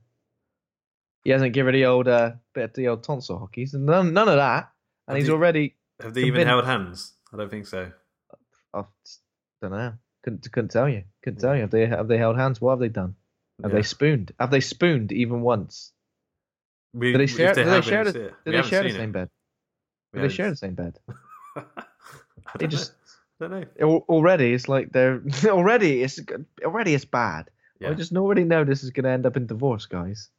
[1.24, 3.66] He hasn't given her the old uh, bit of the old tonsil hockey.
[3.66, 4.70] So none, none of that,
[5.08, 5.74] and Have he's you- already.
[6.00, 7.14] have they even held hands?
[7.32, 7.90] I don't think so.
[8.72, 8.82] I
[9.62, 9.94] don't know.
[10.22, 11.02] Couldn't couldn't tell you.
[11.24, 11.62] Couldn't tell you.
[11.62, 12.60] Have they have they held hands?
[12.60, 13.14] What have they done?
[13.62, 13.78] Have Yeah.
[13.78, 14.32] they spooned?
[14.38, 15.92] Have they spooned even once?
[16.92, 17.54] We, Do they share?
[17.54, 18.10] Did they share the?
[18.10, 18.34] it's it.
[18.44, 19.12] Do We they share the same it.
[19.12, 19.30] bed?
[20.16, 20.98] Do they share the same bed?
[22.58, 22.92] They just
[23.40, 23.48] know.
[23.48, 24.04] Don't know.
[24.08, 26.20] already it's like they're already it's
[26.64, 27.50] already it's bad.
[27.80, 27.90] Yeah.
[27.90, 30.30] I just already know this is going to end up in divorce, guys.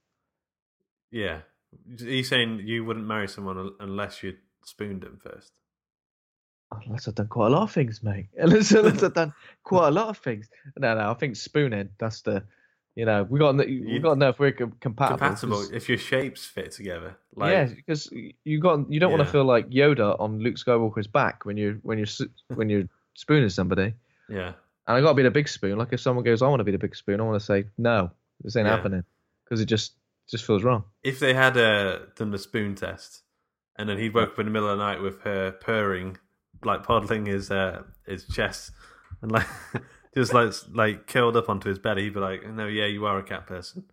[1.12, 1.42] Yeah.
[2.02, 5.52] Are you saying you wouldn't marry someone unless you spooned them first?
[6.72, 8.28] Unless I've done quite a lot of things, mate.
[8.38, 10.50] Unless, unless I've done quite a lot of things.
[10.76, 11.90] No, no, I think spooning.
[12.00, 12.44] That's the,
[12.98, 15.18] you know, we got we You- got to know if we're com- compatible.
[15.20, 17.16] Compatible 'cause- if your shapes fit together.
[17.36, 18.10] Like, yeah, because
[18.44, 21.76] you got you don't want to feel like Yoda on Luke Skywalker's back when you're
[21.84, 22.08] when you're
[22.56, 23.94] when you're spooning somebody.
[24.30, 24.54] yeah.
[24.88, 25.78] And I got to be the big spoon.
[25.78, 27.66] Like if someone goes, I want to be the big spoon, I want to say
[27.78, 28.10] no,
[28.42, 28.76] this ain't Yeah.
[28.76, 29.04] happening
[29.44, 29.94] because it just
[30.28, 30.84] just feels wrong.
[31.04, 33.22] If they had uh, done the spoon test,
[33.78, 36.18] and then he woke up in the middle of the night with her purring,
[36.64, 38.72] like podling his uh, his chest,
[39.22, 39.46] and like
[40.18, 43.20] just like like curled up onto his belly, he'd be like, "No, yeah, you are
[43.20, 43.84] a cat person."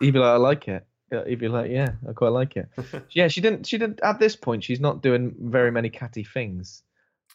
[0.00, 0.86] He'd be like, I like it.
[1.12, 2.68] Yeah, He'd be like, yeah, I quite like it.
[3.10, 3.66] yeah, she didn't.
[3.66, 4.00] She didn't.
[4.02, 6.82] At this point, she's not doing very many catty things.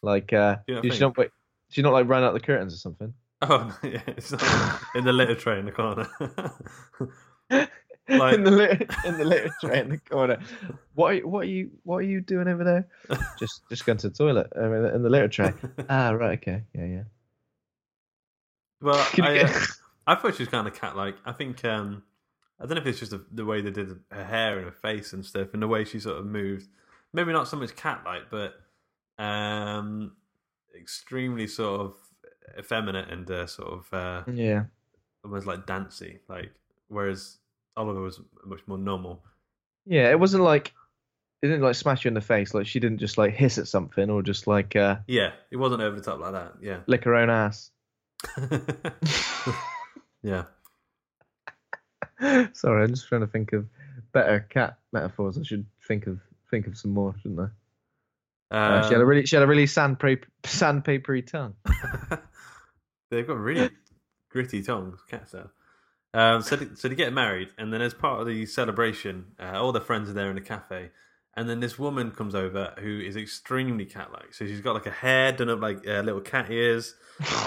[0.02, 1.16] Like, uh, don't she's not.
[1.18, 1.30] Wait,
[1.70, 3.14] she's not like running out the curtains or something.
[3.42, 6.08] Oh yeah, it's not in the litter tray in the corner.
[8.12, 10.40] Like- in the litter, in the litter tray in the corner.
[10.96, 11.14] What?
[11.14, 11.70] Are, what are you?
[11.84, 12.88] What are you doing over there?
[13.38, 15.54] just, just going to the toilet uh, in the- in the litter tray.
[15.90, 16.40] ah, right.
[16.40, 16.64] Okay.
[16.74, 17.04] Yeah, yeah.
[18.82, 19.60] Well, I, uh,
[20.08, 21.15] I thought she was kind of cat-like.
[21.26, 22.04] I think um,
[22.60, 24.72] I don't know if it's just the, the way they did her hair and her
[24.72, 26.68] face and stuff, and the way she sort of moved.
[27.13, 28.54] Maybe not so much cat-like, but
[29.24, 30.13] um,
[30.80, 31.94] extremely sort of
[32.58, 34.65] effeminate and uh, sort of uh, Yeah.
[35.24, 36.20] almost like dancey.
[36.28, 36.52] Like
[36.88, 37.38] whereas
[37.78, 39.24] Oliver was much more normal.
[39.86, 40.10] Yeah.
[40.12, 40.74] It wasn't like.
[41.42, 42.54] It didn't like smash you in the face.
[42.54, 45.82] Like she didn't just like hiss at something or just like uh, Yeah, it wasn't
[45.82, 46.56] over the top like that.
[46.62, 46.80] Yeah.
[46.86, 47.72] lick her own ass.
[50.24, 50.44] yeah.
[52.54, 53.66] Sorry, I'm just trying to think of
[54.12, 55.38] better cat metaphors.
[55.38, 57.48] I should think of think of some more, shouldn't I?
[58.52, 61.56] Uh, she had a Um, really she had a really sandpaper sandpapery tongue.
[63.12, 63.70] They've got really
[64.30, 65.50] gritty tongues, cats have.
[66.14, 69.62] Um, so, they, so they get married, and then as part of the celebration, uh,
[69.62, 70.90] all their friends are there in the cafe,
[71.36, 74.34] and then this woman comes over who is extremely cat-like.
[74.34, 76.96] So she's got like a hair done up like uh, little cat ears.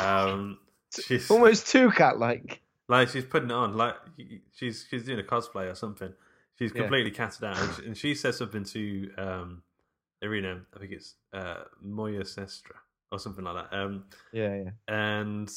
[0.01, 0.59] Um,
[1.07, 2.61] she's Almost too cat like.
[2.89, 3.95] like she's putting it on like
[4.55, 6.13] she's she's doing a cosplay or something.
[6.59, 6.83] She's Yeah.
[6.83, 9.63] completely catted out, and she, and she says something to um,
[10.21, 10.61] Irina.
[10.75, 12.77] I think it's uh, Moya Sestra
[13.11, 13.77] or something like that.
[13.77, 14.71] Um, Yeah, yeah.
[14.89, 15.51] and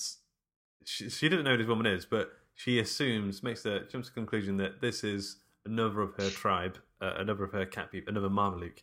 [0.84, 4.14] she, she didn't know who this woman is, but she assumes, makes the jumps to
[4.14, 8.12] the conclusion that this is another of her tribe, uh, another of her cat people,
[8.12, 8.80] another Mameluke.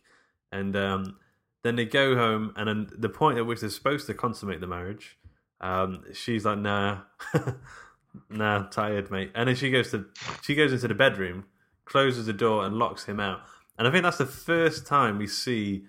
[0.51, 1.17] And um,
[1.63, 4.67] then they go home, and then the point at which they're supposed to consummate the
[4.67, 5.17] marriage,
[5.61, 7.01] um, she's like, "Nah,
[8.29, 10.05] nah, tired, mate." And then she goes to
[10.41, 11.45] she goes into the bedroom,
[11.85, 13.41] closes the door, and locks him out.
[13.77, 15.85] And I think that's the first time we see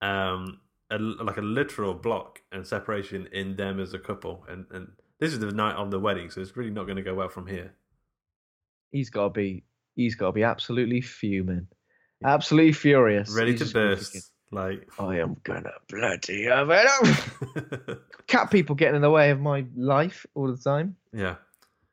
[0.00, 4.44] um, a, like a literal block and separation in them as a couple.
[4.48, 7.02] And, and this is the night of the wedding, so it's really not going to
[7.02, 7.74] go well from here.
[8.92, 9.64] He's gotta be
[9.96, 11.66] he's gotta be absolutely fuming.
[12.24, 13.30] Absolutely furious.
[13.30, 14.12] Ready He's to just gonna be burst.
[14.12, 19.30] thinking, Like, I am gonna bloody have it up." Cat people getting in the way
[19.30, 20.96] of my life all the time.
[21.12, 21.36] yeah,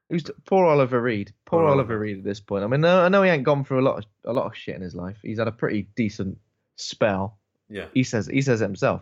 [0.09, 1.33] Who's poor Oliver Reed?
[1.45, 1.99] Poor Poor Oliver Oliver.
[1.99, 2.63] Reed at this point.
[2.63, 4.75] I mean, I know he ain't gone through a lot of a lot of shit
[4.75, 5.17] in his life.
[5.21, 6.37] He's had a pretty decent
[6.77, 7.37] spell.
[7.69, 7.85] yeah.
[7.93, 9.01] He says he says it himself.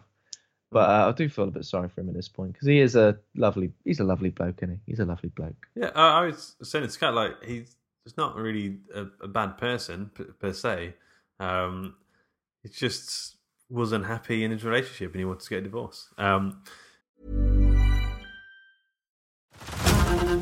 [0.71, 2.79] But uh, I do feel a bit sorry for him at this point because he
[2.79, 4.91] is a lovely he's a lovely bloke, isn't he?
[4.91, 5.65] He's a lovely bloke.
[5.75, 7.75] Yeah, I, I was saying it's kind of like, he's
[8.09, 10.95] just not really a, a bad person per, per se.
[11.39, 11.95] Um,
[12.63, 13.37] he just
[13.69, 16.09] was unhappy in his relationship and he wanted to get a divorce.
[16.17, 16.63] Um,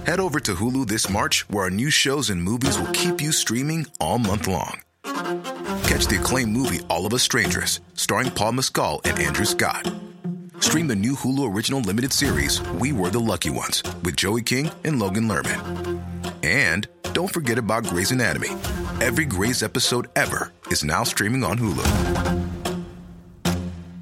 [0.06, 3.34] Head over to Hulu this March, where our new shows and movies will keep you
[3.34, 4.80] streaming all month long.
[5.04, 9.92] Catch the acclaimed movie All of Us Strangers, starring Paul Mescal and Andrew Scott.
[10.60, 14.72] Stream the new Hulu original limited series We Were the Lucky Ones with Joey King
[14.86, 16.02] and Logan Lerman.
[16.44, 18.50] And don't forget about Grey's Anatomy.
[19.02, 21.86] Every Grey's episode ever is now streaming on Hulu.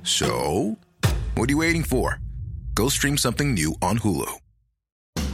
[0.03, 0.77] So,
[1.35, 2.19] what are you waiting for?
[2.75, 4.31] Go stream something new on Hulu.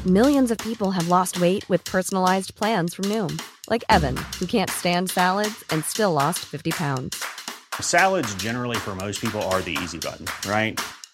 [0.05, 4.69] Millions of people have lost weight with personalized plans from Noom, like Evan, who can't
[4.69, 7.23] stand salads and still lost 50 pounds.
[7.79, 10.79] Salads, generally, for most people, are the easy button, right?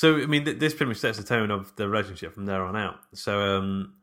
[0.00, 2.64] So I mean, th- this pretty much sets the tone of the relationship from there
[2.64, 3.00] on out.
[3.12, 3.96] So um,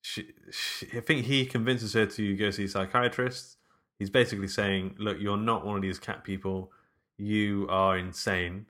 [0.00, 3.58] she, she, I think he convinces her to go see a psychiatrist.
[3.98, 6.72] He's basically saying, "Look, you're not one of these cat people.
[7.18, 8.64] You are insane.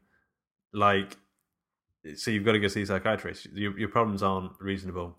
[0.72, 1.16] Like,
[2.16, 3.46] so you've got to go see a psychiatrist.
[3.52, 5.16] Your, your problems aren't reasonable.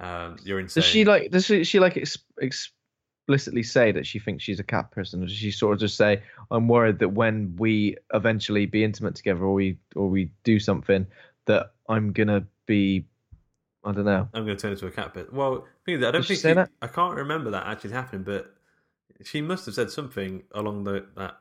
[0.00, 1.30] Um, you're insane." Does she like?
[1.30, 2.70] Does she, she like ex-
[3.26, 5.96] explicitly say that she thinks she's a cat person, or does she sort of just
[5.96, 10.60] say, "I'm worried that when we eventually be intimate together, or we or we do
[10.60, 11.04] something,
[11.46, 13.04] that I'm gonna be,
[13.82, 15.32] I don't know." I'm going to turn into a cat bit.
[15.32, 16.70] Well, I don't think she- that?
[16.80, 18.54] I can't remember that actually happening, but
[19.24, 21.36] she must have said something along the, that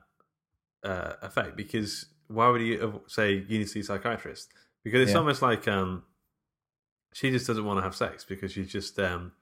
[0.84, 1.56] uh, effect.
[1.56, 4.52] Because why would you say you need to see a psychiatrist?
[4.84, 5.20] Because it's Yeah.
[5.20, 6.04] almost like um,
[7.14, 9.34] she just doesn't want to have sex because she's just um,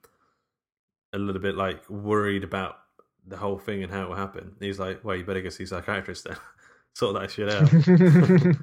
[1.13, 2.79] a little bit like worried about
[3.27, 4.55] the whole thing and how it will happen.
[4.59, 6.37] He's like, "Well, you better go see a psychiatrist then,
[6.93, 8.55] sort that shit out."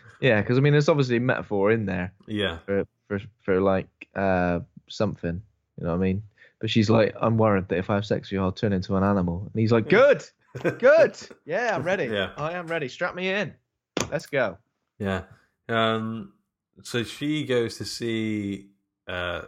[0.20, 3.88] yeah, because I mean, there's obviously a metaphor in there yeah, for for for like
[4.14, 5.42] uh something.
[5.78, 6.22] You know what I mean?
[6.58, 8.96] But she's like, I'm worried that if I have sex with you, I'll turn into
[8.96, 9.42] an animal.
[9.52, 10.24] And he's like, Good,
[10.78, 12.06] good, yeah, I'm ready.
[12.06, 12.30] Yeah.
[12.38, 12.88] I am ready.
[12.88, 13.52] Strap me in.
[14.10, 14.56] Let's go.
[14.98, 15.22] Yeah.
[15.68, 16.32] Um,
[16.82, 18.68] so she goes to see
[19.06, 19.42] uh,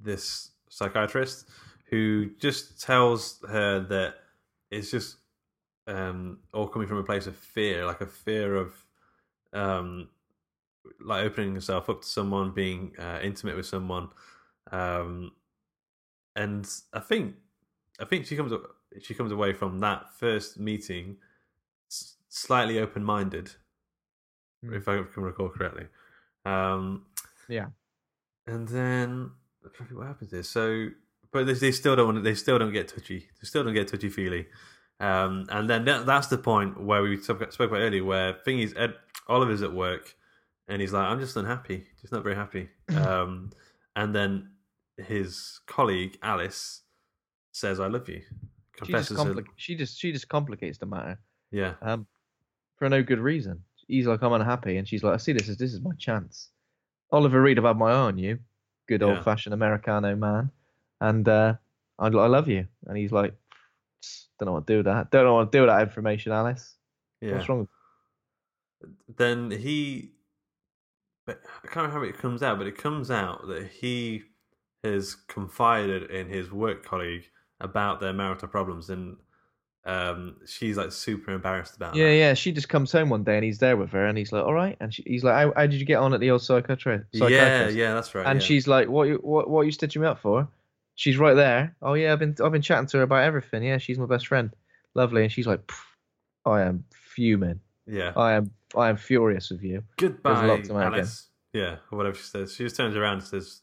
[0.00, 1.48] this psychiatrist
[1.90, 4.14] who just tells her that
[4.70, 5.16] it's just
[5.86, 8.74] um, all coming from a place of fear, like a fear of
[9.52, 10.10] um,
[11.00, 14.08] like opening yourself up to someone, being uh, intimate with someone.
[14.70, 15.32] Um,
[16.36, 17.36] and I think
[18.00, 18.52] I think she comes
[19.02, 21.16] she comes away from that first meeting
[22.28, 23.52] slightly open minded
[24.62, 24.74] Hmm.
[24.74, 25.86] if I can recall correctly.
[26.44, 27.06] Um,
[27.48, 27.68] Yeah.
[28.46, 29.30] and then
[29.92, 30.88] what happens is so,
[31.32, 32.22] but they, they still don't.
[32.22, 33.20] They still don't get touchy.
[33.40, 34.46] They still don't get touchy feely.
[35.00, 38.74] Um, and then that, that's the point where we spoke about earlier, where thing is,
[38.76, 38.94] Ed,
[39.28, 40.16] Oliver's at work,
[40.66, 43.50] and he's like, "I'm just unhappy, just not very happy." Um,
[43.96, 44.50] and then
[44.96, 46.82] his colleague Alice
[47.52, 48.22] says, "I love you."
[48.84, 51.18] She just, Confesses, her- she just she just complicates the matter.
[51.50, 52.06] yeah, Um,
[52.76, 53.64] for no good reason.
[53.88, 56.50] He's like, I'm unhappy, and she's like, I see this as this is my chance.
[57.10, 58.38] Oliver Reed, I've had my eye on you,
[58.86, 59.08] good Yeah.
[59.16, 60.50] old fashioned Americano man,
[61.00, 61.54] and uh,
[61.98, 62.66] I, I love you.
[62.86, 63.34] And he's like,
[64.38, 65.10] don't know what to do with that.
[65.10, 66.76] Don't know what to do with that information, Alice.
[67.20, 67.34] yeah.
[67.34, 67.68] What's wrong?
[69.16, 70.12] then he
[71.28, 71.32] I
[71.64, 74.22] can't remember how it comes out, but it comes out that he
[74.84, 77.24] has confided in his work colleague
[77.60, 79.16] about their marital problems and
[79.84, 82.14] um she's like super embarrassed about Yeah, that.
[82.16, 82.34] yeah.
[82.34, 84.54] She just comes home one day and he's there with her, and he's like, all
[84.54, 84.76] right.
[84.80, 87.06] And she, he's like, how, how did you get on at the old psychiatrist?
[87.12, 88.26] yeah, yeah, that's right.
[88.26, 88.46] And yeah.
[88.46, 90.48] she's like, "What you what what are you stitching me up for?"
[90.98, 91.76] She's right there.
[91.80, 93.62] Oh yeah, I've been I've been chatting to her about everything.
[93.62, 94.50] Yeah, she's my best friend.
[94.96, 95.22] Lovely.
[95.22, 95.70] And she's like,
[96.44, 97.60] "I am fuming.
[97.86, 98.12] yeah.
[98.16, 100.60] I am I am furious with you." Goodbye.
[100.68, 101.28] Alice.
[101.52, 102.52] Yeah, or whatever she says.
[102.52, 103.60] She just turns around and says,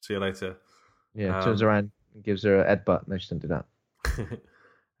[0.00, 0.56] "See you later."
[1.14, 3.06] Yeah, turns Um, around and gives her a headbutt.
[3.08, 4.40] No, she didn't do that.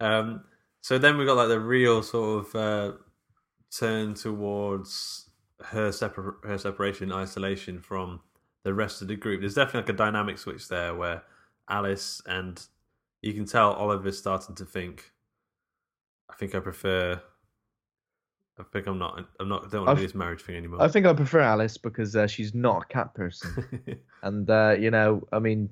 [0.00, 0.44] um,
[0.82, 2.92] so then we got like the real sort of uh,
[3.74, 5.30] turn towards
[5.64, 8.20] her separ- her separation, isolation from
[8.64, 9.40] the rest of the group.
[9.40, 11.22] There's definitely like a dynamic switch there where
[11.68, 12.60] Alice and
[13.22, 15.12] you can tell Oliver's starting to think.
[16.30, 17.20] I think I prefer.
[18.58, 19.24] I think I'm not.
[19.40, 19.70] I'm not.
[19.70, 20.82] Don't want to do this marriage thing anymore.
[20.82, 23.86] I think I prefer Alice because uh, she's not a cat person,
[24.22, 25.70] and uh, you know, I mean,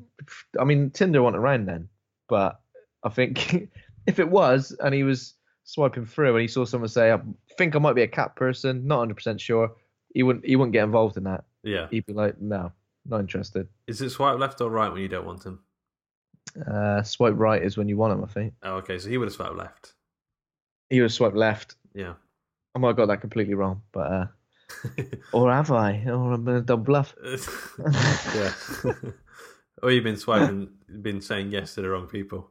[0.58, 1.88] I mean, Tinder wasn't around then,
[2.28, 2.60] but
[3.02, 3.68] I think
[4.06, 5.34] if it was, and he was
[5.64, 7.20] swiping through and he saw someone say, "I
[7.58, 9.72] think I might be a cat person," not hundred percent sure,
[10.14, 11.44] he wouldn't he wouldn't get involved in that.
[11.64, 11.88] yeah.
[11.90, 12.70] He'd be like, "No,
[13.04, 13.68] not interested.
[13.86, 15.60] Is it swipe left or right when you don't want him?
[16.66, 18.24] Uh, swipe right is when you want him.
[18.24, 19.94] I think Oh, okay, so he would have swiped left.
[20.90, 21.76] he would have swiped left.
[21.94, 22.14] Yeah.
[22.74, 24.26] I might have got that completely wrong, but uh,
[25.32, 26.04] or have I?
[26.06, 27.14] Or I'm a double bluff.
[28.34, 28.52] yeah.
[29.82, 30.68] or you've been swiping,
[31.02, 32.50] been saying yes to the wrong people.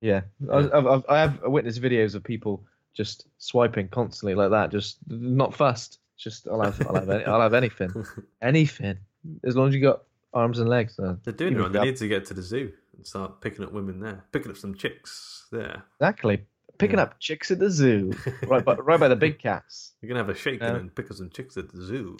[0.00, 4.70] Yeah, I, I've, I've, I have witnessed videos of people just swiping constantly like that,
[4.70, 5.98] just not fussed.
[6.18, 8.04] Just I'll have, I'll have, any, I'll have anything,
[8.42, 8.98] anything,
[9.44, 10.02] as long as you got
[10.34, 10.98] arms and legs.
[10.98, 13.72] Uh, They're doing it They need to get to the zoo and start picking up
[13.72, 15.82] women there, picking up some chicks there.
[16.00, 16.44] Exactly,
[16.78, 17.04] picking Yeah.
[17.04, 18.12] up chicks at the zoo,
[18.46, 20.76] right by right by the big cats You're gonna have a shake Yeah.
[20.76, 22.16] and pick up some chicks at the zoo.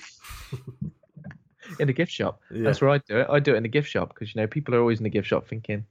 [1.78, 2.40] in the gift shop.
[2.50, 2.62] Yeah.
[2.64, 3.26] That's where I do it.
[3.30, 5.10] I do it in the gift shop because you know people are always in the
[5.10, 5.84] gift shop thinking,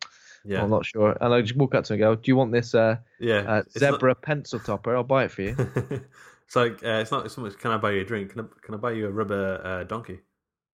[0.43, 2.36] Yeah, I'm not sure, and I just walk up to them and go, "Do you
[2.36, 3.38] want this uh, yeah.
[3.47, 4.95] uh, It's not- zebra pencil topper?
[4.95, 5.55] I'll buy it for you."
[6.45, 7.57] it's like uh, it's not so much.
[7.57, 8.32] Can I buy you a drink?
[8.32, 10.19] Can I, can I buy you a rubber uh, donkey?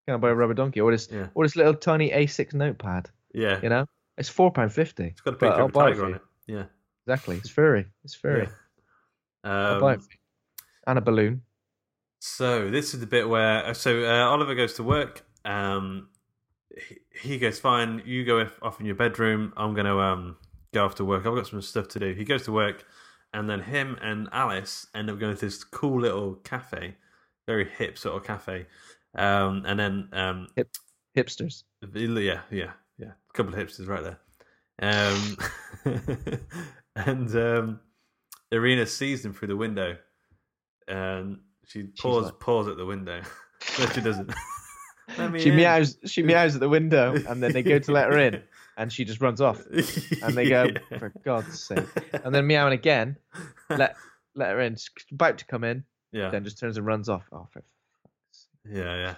[0.07, 1.27] Can I buy a rubber donkey or this Yeah.
[1.35, 3.09] or this little tiny A6 notepad?
[3.33, 3.85] Yeah, You know,
[4.17, 5.05] it's four pound fifty.
[5.07, 6.21] it's got a picture of a tiger on it.
[6.47, 6.65] Yeah,
[7.05, 7.85] Exactly, it's furry.
[8.03, 8.47] It's furry.
[9.43, 9.49] yeah.
[9.51, 10.07] It Um, you.
[10.87, 11.41] And a balloon.
[12.19, 15.23] So this is the bit where so uh, Oliver goes to work.
[15.45, 16.09] Um,
[16.75, 16.97] he,
[17.29, 18.01] he goes fine.
[18.05, 19.53] You go off- off in your bedroom.
[19.57, 20.37] I'm gonna um
[20.73, 21.25] go off to work.
[21.25, 22.13] I've got some stuff to do.
[22.13, 22.85] He goes to work,
[23.33, 26.95] and then him and Alice end up going to this cool little cafe,
[27.45, 28.65] very hip sort of cafe.
[29.15, 30.47] Um, and then um,
[31.15, 31.63] Hipsters.
[31.93, 33.11] yeah, yeah, yeah.
[33.29, 34.19] A couple of hipsters right there.
[34.79, 35.37] Um,
[36.95, 37.79] and um,
[38.51, 39.97] Irina sees them through the window,
[40.87, 43.21] and she paws like- paws at the window.
[43.79, 44.31] no, she doesn't.
[45.37, 45.55] She in.
[45.55, 48.43] meows she meows at the window and then they go to let her in
[48.75, 49.65] and she just runs off.
[50.21, 50.97] And they go, Yeah.
[50.99, 51.87] For God's sake.
[52.25, 53.15] And then meowing again,
[53.69, 53.95] let
[54.35, 54.75] let her in.
[54.75, 57.23] She's about to come in, yeah, then just turns and runs off.
[57.31, 57.63] Oh for
[58.69, 59.15] yeah,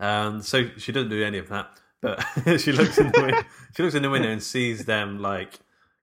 [0.00, 0.26] yeah.
[0.26, 2.20] Um, so she doesn't do any of that, but
[2.58, 3.42] she looks in the window.
[3.76, 5.60] she looks in the window and sees them like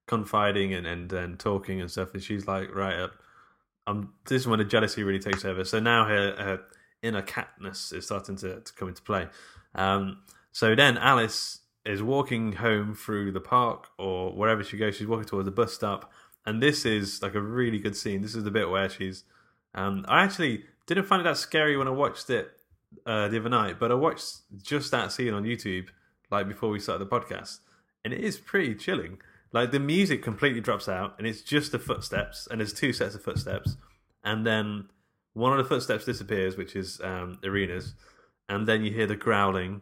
[0.07, 3.13] confiding and and, and talking and stuff, and she's like, right up.
[3.85, 5.63] Um, this is when the jealousy really takes over.
[5.63, 6.61] So now her, her
[7.01, 9.27] inner catness is starting to, to come into play.
[9.75, 14.95] Um, so then Alice is walking home through the park or wherever she goes.
[14.95, 16.11] She's walking towards the bus stop,
[16.45, 18.21] and this is like a really good scene.
[18.21, 19.23] This is the bit where she's.
[19.73, 22.56] Um, I actually didn't find it that scary when I watched it
[23.05, 25.87] uh, the other night, but I watched just that scene on YouTube
[26.31, 27.59] like before we started the podcast,
[28.03, 29.19] and it is pretty chilling.
[29.53, 33.15] Like the music completely drops out, and it's just the footsteps, and there's two sets
[33.15, 33.77] of footsteps,
[34.23, 34.89] and then
[35.33, 37.93] one of the footsteps disappears, which is um, Irina's,
[38.49, 39.81] and then you hear the growling,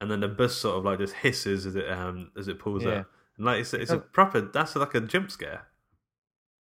[0.00, 2.84] and then the bus sort of like just hisses as it um, as it pulls
[2.84, 3.00] Yeah.
[3.00, 4.00] up, and like it's, it's a Oh.
[4.12, 5.66] proper that's like a jump scare.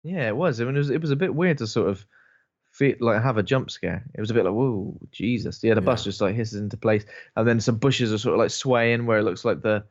[0.03, 0.61] Yeah, it was.
[0.61, 2.05] I mean it was it was a bit weird to sort of
[2.75, 4.03] feel like have a jump scare.
[4.13, 5.63] It was a bit like, whoa, Jesus.
[5.63, 7.05] Yeah, the bus just like hisses into place.
[7.35, 9.85] And then some bushes are sort of like swaying where it looks like the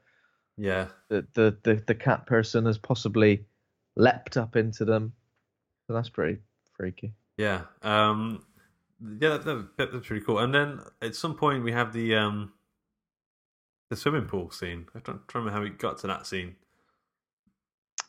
[0.59, 3.47] Yeah, the the the, the cat person has possibly
[3.97, 5.15] leapt up into them.
[5.87, 6.41] So that's pretty
[6.77, 7.15] freaky.
[7.39, 7.63] Yeah.
[7.83, 8.45] Um
[9.01, 9.45] yeah, that,
[9.77, 10.39] that, that's pretty cool.
[10.39, 12.53] And then at some point we have the um
[13.91, 14.87] the swimming pool scene.
[14.95, 16.57] I don't remember how we got to that scene.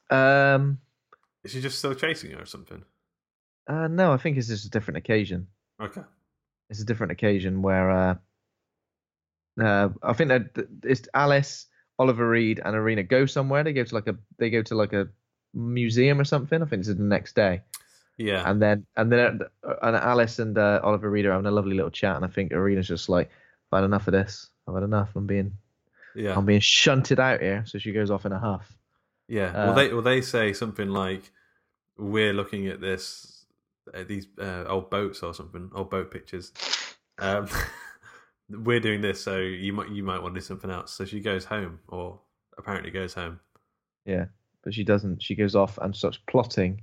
[0.10, 0.80] Um
[1.44, 2.84] Is she just still chasing her or something?
[3.68, 5.48] Uh, no, I think it's just a different occasion.
[5.82, 6.02] Okay.
[6.70, 8.16] It's a different occasion where uh,
[9.62, 11.68] uh, I think that it's Alice,
[12.00, 13.64] Oliver Reed, and Irina go somewhere.
[13.64, 15.08] They go to like a they go to like a
[15.54, 16.62] museum or something.
[16.62, 17.62] I think it's the next day,
[18.18, 18.50] Yeah.
[18.50, 21.76] and then and then uh, and Alice and uh, Oliver Reed are having a lovely
[21.76, 23.30] little chat, and I think Irina's just like,
[23.72, 24.50] I've had enough of this.
[24.68, 25.10] I've had enough.
[25.16, 25.54] I'm being
[26.16, 26.36] yeah.
[26.36, 27.64] I'm being shunted out here.
[27.68, 28.72] So she goes off in a huff.
[29.28, 29.48] Yeah.
[29.50, 31.32] Uh, well, they well they say something like,
[31.98, 33.35] "We're looking at this,
[33.94, 36.52] at these uh, old boats or something, old boat pictures.
[37.20, 37.48] Um,
[38.50, 41.20] we're doing this, so you might you might want to do something else." So she
[41.20, 42.20] goes home, or
[42.58, 43.40] apparently goes home.
[44.06, 44.26] Yeah,
[44.64, 45.22] but she doesn't.
[45.22, 46.82] She goes off and starts plotting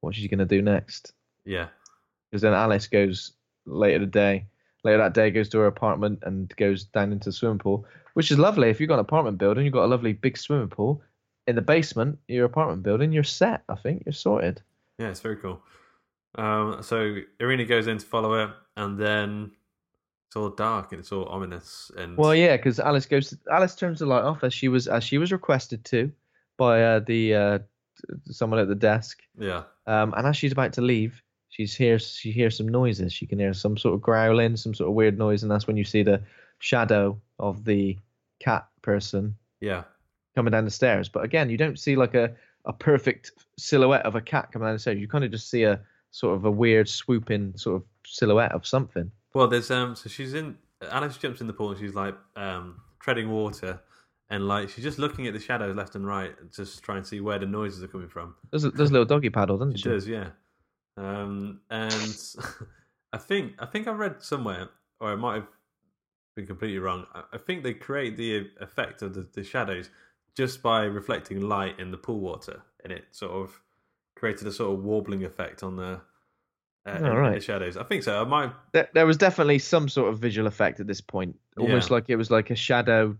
[0.00, 1.12] what she's going to do next.
[1.44, 1.68] Yeah.
[2.30, 3.32] Because then Alice goes
[3.66, 4.46] later the day,
[4.84, 7.84] later that day goes to her apartment and goes down into the swimming pool,
[8.14, 8.70] which is lovely.
[8.70, 11.02] If you've got an apartment building, you've got a lovely big swimming pool
[11.46, 13.62] in the basement, your apartment building, you're set.
[13.68, 14.62] I think you're sorted.
[14.98, 15.62] Yeah, it's very cool.
[16.36, 19.52] Um, so Irina goes in to follow her, and then
[20.28, 21.90] it's all dark and it's all ominous.
[21.96, 23.36] And Well, yeah, because Alice goes.
[23.50, 26.10] Alice turns the light off as she was as she was requested to
[26.56, 27.58] by uh, the uh,
[28.30, 29.22] someone at the desk.
[29.38, 33.12] yeah, Um, and as she's about to leave, she's hears she hears some noises.
[33.12, 35.76] She can hear some sort of growling, some sort of weird noise, and that's when
[35.76, 36.22] you see the
[36.58, 37.98] shadow of the
[38.40, 39.84] cat person yeah,
[40.34, 41.08] coming down the stairs.
[41.08, 44.74] But again, you don't see like a, a perfect silhouette of a cat coming down
[44.74, 44.98] the stairs.
[44.98, 45.80] You kind of just see a
[46.12, 49.10] sort of a weird swooping sort of silhouette of something.
[49.34, 52.80] Well, there's um, so she's in Alice jumps in the pool and she's like um,
[53.00, 53.80] treading water,
[54.30, 57.20] and like she's just looking at the shadows left and right, just trying to see
[57.20, 58.34] where the noises are coming from.
[58.50, 59.88] There's a, there's a little doggy paddle, doesn't She she?
[59.88, 60.30] does, yeah.
[60.96, 62.16] Um, and
[63.12, 64.68] I think I think I read somewhere,
[65.00, 65.48] or I might have
[66.36, 67.06] been completely wrong.
[67.14, 69.90] I, I think they create the effect of the, the shadows
[70.36, 73.60] just by reflecting light in the pool water, and it sort of
[74.14, 76.00] created a sort of warbling effect on the
[76.86, 77.34] uh, in- in right.
[77.34, 77.76] the shadows.
[77.76, 78.20] I think so.
[78.20, 78.52] I might.
[78.72, 81.94] There, there was definitely some sort of visual effect at this point, almost Yeah.
[81.94, 83.16] like it was like a shadow,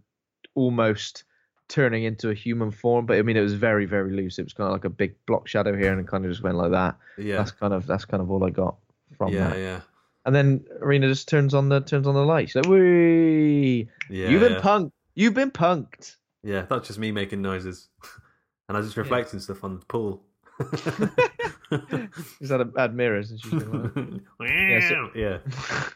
[0.55, 1.25] almost
[1.69, 3.07] turning into a human form.
[3.07, 4.39] But I mean, it was very very loose.
[4.39, 6.43] It was kind of like a big block shadow here, and it kind of just
[6.43, 6.97] went like that.
[7.19, 8.77] Yeah, That's kind of that's kind of all I got
[9.17, 9.59] from yeah, that.
[9.59, 9.81] yeah,
[10.27, 12.49] And then Irina just turns on the turns on the light.
[12.49, 14.29] She's like, "Wee, yeah.
[14.29, 14.61] you've been yeah.
[14.61, 14.93] punked.
[15.15, 17.89] You've been punked." Yeah, that's just me making noises,
[18.69, 20.25] and I was just reflecting stuff on the pool.
[22.77, 25.39] Had mirrors and she's been like, Yeah, so- yeah.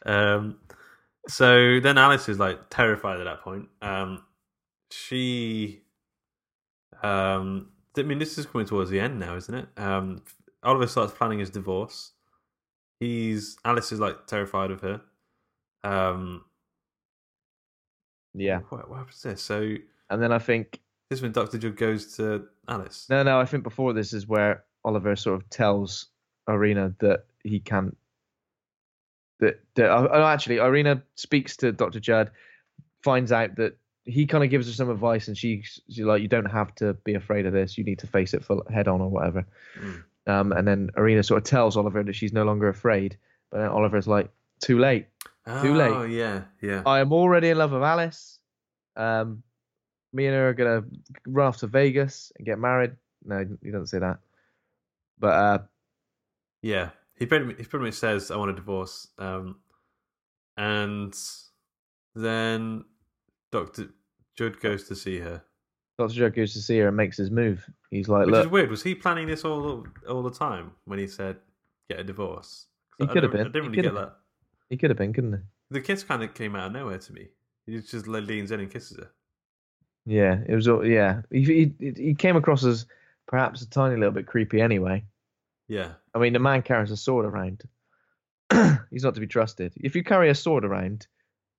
[0.04, 0.58] Um,
[1.28, 3.68] so then Alice is like terrified at that point.
[3.82, 4.22] Um,
[4.90, 5.82] she,
[7.02, 9.68] um, I mean, this is coming towards the end now, isn't it?
[9.76, 10.22] Um,
[10.62, 12.12] Oliver starts planning his divorce.
[13.00, 15.00] He's Alice is like terrified of her.
[15.84, 16.44] Um,
[18.34, 18.60] yeah.
[18.68, 19.36] what, what happens there?
[19.36, 19.74] So
[20.10, 23.06] And then I think this is when Doctor Judd goes to Alice.
[23.08, 26.06] No, no, I think before this is where Oliver sort of tells
[26.48, 27.96] Irina that he can't.
[29.40, 32.00] That, that oh, oh, actually, Irina speaks to Dr.
[32.00, 32.30] Judd,
[33.02, 36.28] finds out that he kind of gives her some advice, and she's, she's like, "You
[36.28, 37.76] don't have to be afraid of this.
[37.76, 39.46] You need to face it full head on, or whatever."
[39.78, 40.04] Mm.
[40.26, 43.16] Um, and then Irina sort of tells Oliver that she's no longer afraid,
[43.50, 44.30] but then Oliver's like,
[44.60, 45.06] "Too late.
[45.62, 45.92] Too late.
[45.92, 46.82] Oh yeah, yeah.
[46.84, 48.40] I am already in love with Alice.
[48.96, 49.44] Um,
[50.12, 50.84] me and her are gonna
[51.26, 52.92] run off to Vegas and get married.
[53.24, 54.18] No, he doesn't say that.
[55.18, 55.58] But uh,
[56.62, 59.56] Yeah, he pretty he pretty much says I want a divorce, um,
[60.56, 61.14] and
[62.14, 62.84] then
[63.50, 63.88] Doctor
[64.36, 65.42] Judd goes to see her,
[65.98, 66.14] Dr.
[66.14, 67.68] Judd goes to see her and makes his move.
[67.90, 68.70] He's like, which is "Look, weird.
[68.70, 71.36] Was he planning this all all the time when he said
[71.88, 72.66] get a divorce?
[72.98, 73.42] He could have been.
[73.42, 74.16] I didn't really get have that.
[74.68, 75.38] he could have been, couldn't he?"
[75.70, 77.28] The kiss kind of came out of nowhere to me.
[77.66, 79.10] He just leans in and kisses her.
[80.06, 80.68] Yeah, it was.
[80.68, 81.44] all Yeah, he,
[81.78, 82.86] he he came across as
[83.26, 84.60] perhaps a tiny little bit creepy.
[84.60, 85.04] Anyway,
[85.68, 87.64] Yeah, I mean, the man carries a sword around.
[88.90, 89.74] He's not to be trusted.
[89.76, 91.08] If you carry a sword around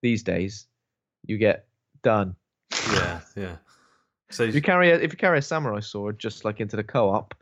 [0.00, 0.66] these days,
[1.26, 1.66] you get
[2.02, 2.34] done.
[2.92, 3.56] yeah, yeah.
[4.30, 6.84] So If you carry a if you carry a samurai sword just like into the
[6.84, 7.34] co-op,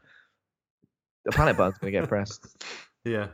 [1.24, 2.64] the panic button's gonna get pressed.
[3.04, 3.28] Yeah.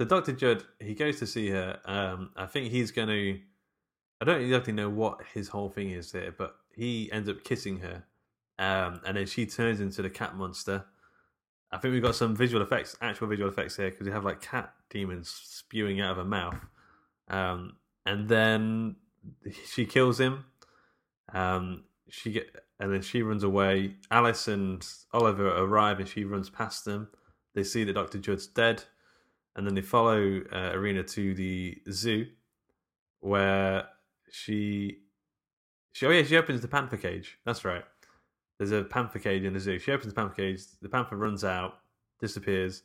[0.00, 0.32] So Dr.
[0.32, 1.78] Judd, he goes to see her.
[1.84, 3.38] Um, I think he's going to.
[4.20, 7.78] I don't exactly know what his whole thing is here, but he ends up kissing
[7.78, 8.04] her.
[8.58, 10.84] Um, and then she turns into the cat monster.
[11.72, 14.40] I think we've got some visual effects, actual visual effects here, because we have like
[14.40, 16.58] cat demons spewing out of her mouth.
[17.28, 18.96] Um, and then
[19.66, 20.44] she kills him.
[21.32, 23.96] Um, she get, and then she runs away.
[24.10, 27.08] Alice and Oliver arrive, and she runs past them.
[27.54, 28.84] They see that Doctor Judd's dead,
[29.56, 32.26] and then they follow uh, Irina to the zoo,
[33.20, 33.86] where
[34.30, 34.98] she,
[35.94, 37.38] she, oh yeah, she opens the panther cage.
[37.46, 37.84] That's right.
[38.58, 39.78] There's a panther cage in the zoo.
[39.78, 40.60] She opens the panther cage.
[40.82, 41.74] The panther runs out,
[42.20, 42.82] disappears,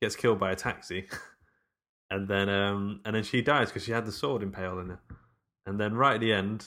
[0.00, 1.06] gets killed by a taxi,
[2.10, 5.00] and then um and then she dies because she had the sword impaled in her.
[5.66, 6.66] And then right at the end,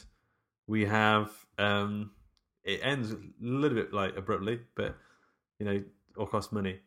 [0.67, 2.11] we have um
[2.63, 4.95] it ends a little bit like abruptly, but
[5.57, 5.84] you know,
[6.17, 6.82] all cost money.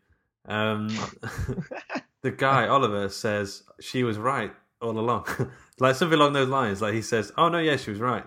[0.48, 0.88] Um
[2.22, 5.26] the guy Oliver says she was right all along,
[5.80, 6.80] like something along those lines.
[6.80, 8.24] Like he says, "Oh no, yeah, she was right."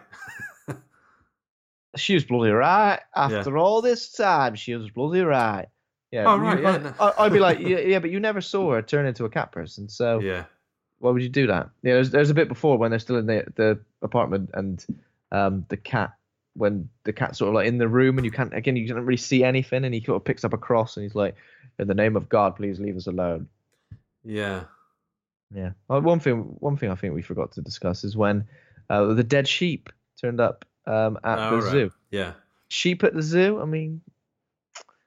[1.96, 3.00] She was bloody right.
[3.16, 5.68] After all this time, she was bloody right.
[6.12, 6.26] Yeah.
[6.28, 6.94] Oh, right, yeah, no.
[7.00, 9.52] I, I'd be like, yeah, yeah, but you never saw her turn into a cat
[9.52, 10.46] person, so yeah,
[11.00, 11.70] why would you do that?
[11.84, 14.86] Yeah, there's, there's a bit before when they're still in the, the apartment and
[15.32, 16.14] um the cat
[16.56, 19.06] when the cat's sort of like in the room and you can't again you can't
[19.06, 21.36] really see anything and he sort of picks up a cross and he's like,
[21.78, 23.48] in the name of God, please leave us alone.
[24.26, 24.64] yeah,
[25.54, 25.72] Yeah.
[25.88, 28.48] Well, one thing, one thing I think we forgot to discuss is when
[28.90, 31.72] uh, the dead sheep turned up um, at Oh, the right.
[31.72, 31.92] zoo.
[32.12, 32.34] yeah.
[32.70, 33.62] Sheep at the zoo.
[33.62, 34.02] I mean,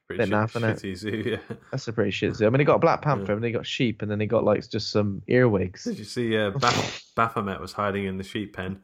[0.08, 1.22] Pretty Bit shit, shitty zoo.
[1.50, 1.56] Yeah.
[1.70, 2.46] that's a pretty shit zoo.
[2.46, 4.44] I mean, they got a black panther, and they got sheep, and then they got
[4.44, 5.84] like just some earwigs.
[5.84, 6.50] Did you see uh,
[7.16, 8.80] Baphomet was hiding in the sheep pen?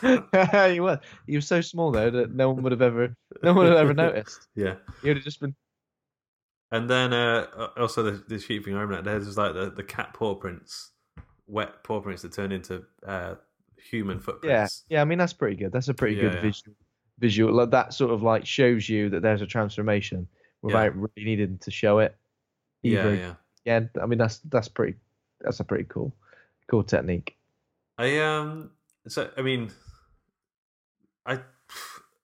[0.00, 0.98] he was.
[1.26, 3.78] He was so small though that no one would have ever, no one would have
[3.78, 4.46] ever noticed.
[4.54, 4.76] Yeah.
[5.02, 5.54] He would have just been.
[6.72, 10.14] And then uh, also the, the sheep thing I remember there's like the, the cat
[10.14, 10.92] paw prints,
[11.46, 13.34] wet paw prints that turn into uh,
[13.90, 14.84] human Yeah, footprints.
[14.88, 14.96] yeah.
[14.98, 15.02] Yeah.
[15.02, 15.72] I mean, that's pretty good.
[15.72, 16.40] That's a pretty Yeah, good yeah.
[16.42, 16.76] visual.
[17.18, 17.52] Visual.
[17.54, 20.26] Like, that sort of like shows you that there's a transformation
[20.62, 22.16] without really needing to show it.
[22.82, 23.14] Yeah, either.
[23.14, 23.34] yeah.
[23.64, 24.02] yeah.
[24.02, 24.94] I mean, that's that's pretty.
[25.42, 26.14] That's a pretty cool,
[26.70, 27.36] cool technique.
[27.98, 28.70] I um.
[29.08, 29.70] So I mean,
[31.26, 31.40] I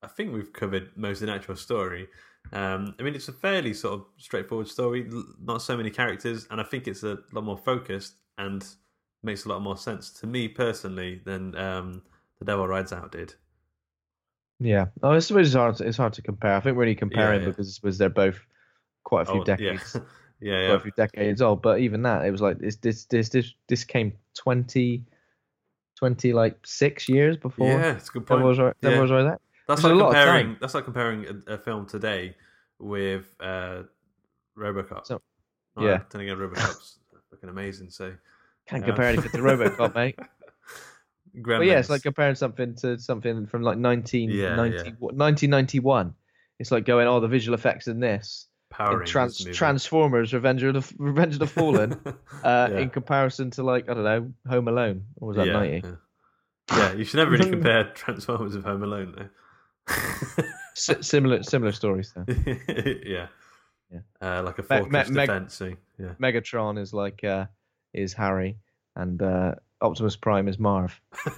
[0.02, 2.09] I think we've covered most of the actual story.
[2.52, 5.09] Um, I mean, it's a fairly sort of straightforward story.
[5.42, 8.64] Not so many characters, and I think it's a lot more focused and
[9.27, 12.03] makes a lot more sense to me personally than um,
[12.39, 13.35] The Devil Rides Out did.
[14.59, 14.87] Yeah.
[15.03, 15.77] Oh, it's, it's hard.
[15.77, 16.55] To, it's hard to compare.
[16.55, 17.49] I think we're only comparing yeah.
[17.49, 18.39] because was they're both
[19.05, 19.97] quite a few Oh, decades,
[20.41, 20.74] Yeah, yeah, quite yeah.
[20.74, 21.61] a few decades old.
[21.61, 22.77] But even that, it was like this.
[22.77, 25.05] This this this, this came 20,
[25.99, 27.68] 20 like six years before.
[27.68, 28.41] Yeah, it's a good point.
[28.41, 29.01] Devil was, Devil Yeah.
[29.03, 29.43] was Right Out.
[29.68, 30.57] That's like a lot of comparing.
[30.61, 32.37] That's like comparing a, a film today
[32.79, 33.83] with uh,
[34.57, 35.07] RoboCop.
[35.07, 35.20] So-
[35.79, 36.01] Oh, yeah.
[36.11, 37.01] then again, RoboCop's
[37.31, 37.91] fucking amazing.
[37.91, 38.14] So
[38.68, 40.18] Can't um, compare anything to RoboCop, mate.
[41.36, 41.58] Gremlins.
[41.58, 44.56] But yeah, it's like comparing something to something from like 1990, Yeah, yeah.
[45.00, 46.14] 1991.
[46.58, 48.48] It's like going, oh, the visual effects in this.
[48.70, 51.92] Power in Trans- Transformers, Revenge of the Revenge of the Fallen,
[52.42, 52.78] uh, Yeah.
[52.78, 55.86] in comparison to like I don't know, Home Alone, or was that yeah, 90?
[55.88, 55.94] Yeah.
[56.78, 59.28] Yeah, you should never really compare Transformers with Home Alone, though.
[60.76, 62.24] S- similar similar stories though.
[63.04, 63.28] yeah.
[63.92, 64.00] Yeah.
[64.20, 65.76] Uh, like a fortress me- defense thing.
[65.98, 66.14] Yeah.
[66.20, 67.46] Megatron is like uh,
[67.97, 68.59] is Harry,
[68.94, 71.01] and uh, Optimus Prime is Marv.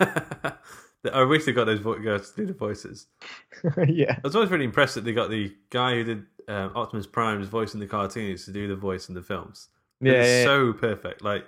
[1.13, 3.07] I wish they got those vo- guys to do the voices.
[3.89, 7.07] yeah, I was always really impressed that they got the guy who did um, Optimus
[7.07, 9.69] Prime's voice in the cartoons to do the voice in the films.
[10.01, 10.45] yeah, it's yeah, yeah.
[10.45, 11.23] so perfect.
[11.23, 11.45] Like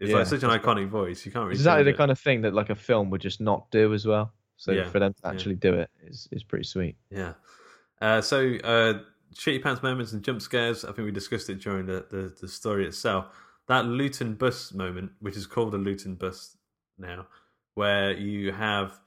[0.00, 1.26] it's Yeah, like such an iconic voice.
[1.26, 1.96] You can't really exactly the it.
[1.96, 4.32] kind of thing that like a film would just not do as well.
[4.56, 5.30] So Yeah, for them to yeah.
[5.30, 6.96] actually do it is is pretty sweet.
[7.10, 7.32] Yeah.
[8.00, 8.94] Uh, so, uh,
[9.34, 10.84] shitty pants moments and jump scares.
[10.84, 13.26] I think we discussed it during the, the, the story itself.
[13.68, 16.56] That Lewton bus moment, which is called a Lewton bus
[16.98, 17.26] now,
[17.74, 18.98] where you have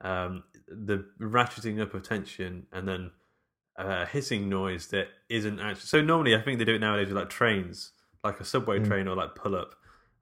[0.00, 3.10] um, the ratcheting up of tension and then
[3.76, 5.86] a hissing noise that isn't actually.
[5.86, 7.92] So, normally, I think they do it nowadays with like trains,
[8.22, 8.86] like a subway Mm.
[8.86, 9.74] train or like pull up.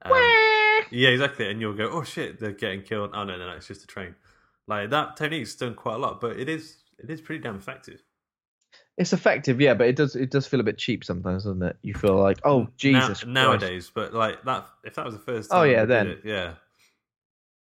[0.02, 0.12] Um,
[0.90, 1.50] yeah, exactly.
[1.50, 3.10] And you'll go, oh shit, they're getting killed.
[3.14, 4.14] Oh, no, no, no, it's just a train.
[4.66, 8.00] Like that technique's done quite a lot, but it is it is pretty damn effective.
[9.02, 11.76] It's effective, yeah, but it does it does feel a bit cheap sometimes, doesn't it?
[11.82, 15.64] You feel like, oh Jesus, nowadays, but like that, if that was the first Oh,
[15.64, 16.06] yeah, then.
[16.06, 16.54] it, yeah,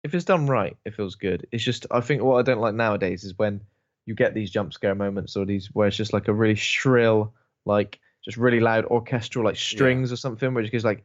[0.04, 1.46] if it's done right, it feels good.
[1.50, 3.62] It's just I think what I don't like nowadays is when
[4.04, 7.32] you get these jump scare moments or these where it's just like a really shrill,
[7.64, 11.02] like just really loud orchestral like strings or something where it just goes like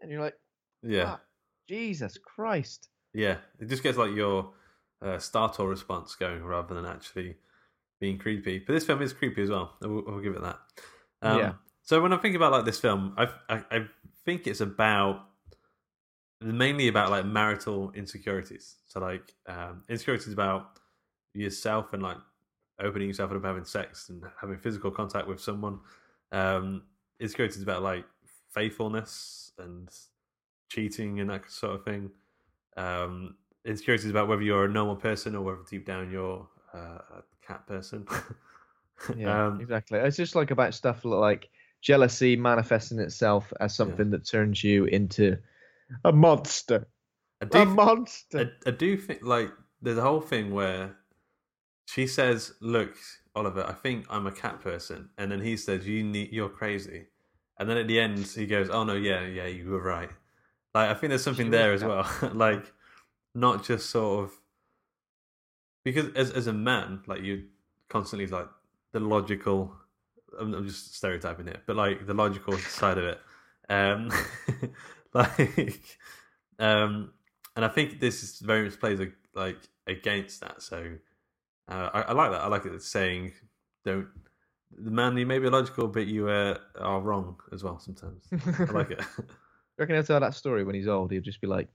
[0.00, 0.38] and you're like,
[0.84, 1.20] yeah, "Ah,
[1.68, 2.88] Jesus Christ.
[3.12, 3.38] yeah.
[3.58, 4.52] It just gets like your
[5.02, 7.38] uh, startle response going rather than actually
[8.00, 8.58] being creepy.
[8.58, 9.76] But this film is creepy as well.
[9.82, 10.58] I will, I will give it that.
[11.22, 11.52] Um, Yeah.
[11.82, 13.86] So when I think about like this film, I, I I
[14.24, 15.26] think it's about
[16.40, 18.76] mainly about like marital insecurities.
[18.86, 20.78] So like um, insecurities about
[21.34, 22.16] yourself and like
[22.80, 25.80] opening yourself up, having sex and having physical contact with someone.
[26.32, 26.82] Um,
[27.18, 28.04] insecurities about like
[28.50, 29.88] faithfulness and
[30.70, 32.10] cheating and that sort of thing.
[32.76, 37.20] Um, insecurities about whether you're a normal person or whether deep down you're uh,
[37.50, 38.06] cat person.
[39.16, 39.98] Yeah, um, exactly.
[39.98, 41.48] It's just like about stuff like
[41.80, 45.38] jealousy manifesting itself as something that turns you into
[46.04, 46.86] a monster.
[47.40, 48.52] I do A th- monster.
[48.66, 50.96] I, I do think like there's a whole thing where
[51.86, 52.94] she says, "Look,
[53.34, 57.06] Oliver, I think I'm a cat person," and then he says, "You need, you're crazy,"
[57.58, 60.10] and then at the end he goes, "Oh no, yeah, yeah, you were right."
[60.74, 62.70] Like I think there's something She there as well, like
[63.34, 64.39] not just sort of
[65.84, 67.44] because as as a man, like you
[67.88, 68.48] constantly like
[68.92, 69.74] the logical.
[70.38, 73.20] I'm, I'm just stereotyping it, but like the logical side of it,
[73.68, 74.10] um,
[75.12, 75.80] like,
[76.60, 77.12] um,
[77.56, 79.00] and I think this is very much plays
[79.34, 79.58] like
[79.88, 80.62] against that.
[80.62, 80.96] So
[81.68, 82.42] uh, I, I like that.
[82.42, 83.32] I like it saying
[83.84, 84.06] don't
[84.76, 88.26] the man you may be logical, but you uh, are wrong as well sometimes.
[88.32, 89.00] I like it.
[89.18, 89.24] You
[89.78, 91.10] reckon he'll tell that story when he's old?
[91.10, 91.68] He'll just be like,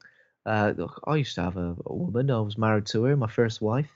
[0.45, 2.31] uh, look, I used to have a, a woman.
[2.31, 3.89] I was married to her, my first wife.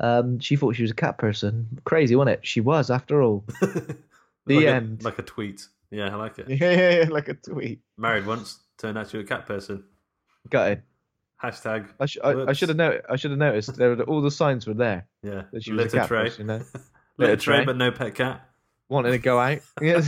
[0.00, 1.80] Um, she thought she was a cat person.
[1.84, 2.46] Crazy, wasn't it?
[2.46, 3.44] She was, after all.
[4.46, 5.02] the end.
[5.04, 5.66] like a tweet.
[5.90, 6.48] Yeah, I like it.
[6.48, 7.80] yeah, yeah, yeah, like a tweet.
[7.96, 9.84] Married once, turned out to be a cat person.
[10.50, 10.82] Got it.
[11.42, 11.88] Hashtag.
[12.00, 13.04] I, sh- I, I should have noticed.
[13.08, 13.76] I should have noticed.
[13.76, 15.06] There were, all the signs were there.
[15.22, 16.22] Yeah, That she was a litter cat tray.
[16.24, 16.64] person, you know?
[17.18, 17.64] litter tray, tray.
[17.64, 18.48] but no pet cat.
[18.88, 19.60] Wanted to go out.
[19.80, 20.00] Yeah,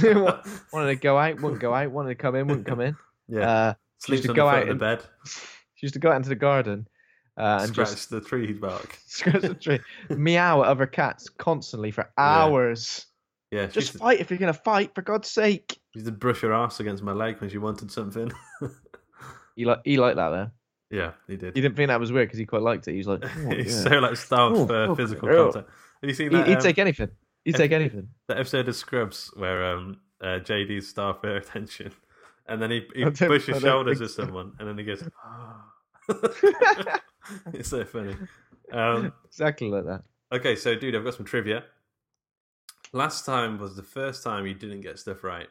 [0.72, 1.40] wanted to go out.
[1.40, 1.90] Wouldn't go out.
[1.90, 2.46] Wanted to come in.
[2.46, 2.96] Wouldn't come in.
[3.28, 5.02] Yeah, Uh, sleeps to on go the out of the bed.
[5.74, 6.86] She used to go out into the garden
[7.38, 8.98] uh, and scratch just the tree bark.
[9.06, 9.80] scratch the tree,
[10.10, 13.06] meow at other cats constantly for hours.
[13.52, 15.78] Yeah, she Just fight if you're gonna fight, for God's sake.
[15.94, 18.30] used to brush her ass against my leg when she wanted something.
[19.54, 20.50] He like he liked that though.
[20.90, 21.54] yeah, he did.
[21.56, 22.92] He didn't think that was weird because he quite liked it.
[22.92, 23.90] He was like, oh, He's yeah.
[23.90, 25.44] so like starved Oh, for oh, physical girl.
[25.52, 25.70] contact.
[26.02, 26.46] Have you seen He- that?
[26.46, 27.08] he'd um, take anything.
[27.46, 28.08] He'd take anything.
[28.28, 31.92] that episode of Scrubs where um, uh, JD's starved for attention,
[32.46, 34.06] and then he, he pushes shoulders so.
[34.08, 35.64] someone, and then he goes, "Ah."
[37.52, 38.16] it's so funny.
[38.72, 40.02] Um, exactly like that.
[40.32, 41.64] okay, so dude, I've got some trivia.
[42.92, 45.48] Last time was the first time you didn't get stuff right.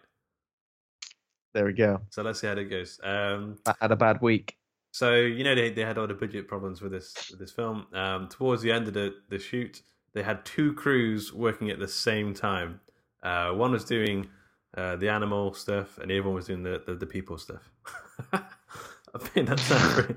[1.54, 2.02] There we go.
[2.10, 3.00] So let's see how it goes.
[3.04, 4.58] Um, I had a bad week.
[4.92, 7.88] so you know they, they had all the budget problems with this with this film.
[7.94, 9.82] Um, towards the end of the, the shoot,
[10.14, 12.80] they had two crews working at the same time.
[13.24, 14.28] Uh, one was doing
[14.76, 17.72] uh, the animal stuff, and the other one was doing the, the, the people stuff.
[18.34, 20.16] I think that sounds pretty,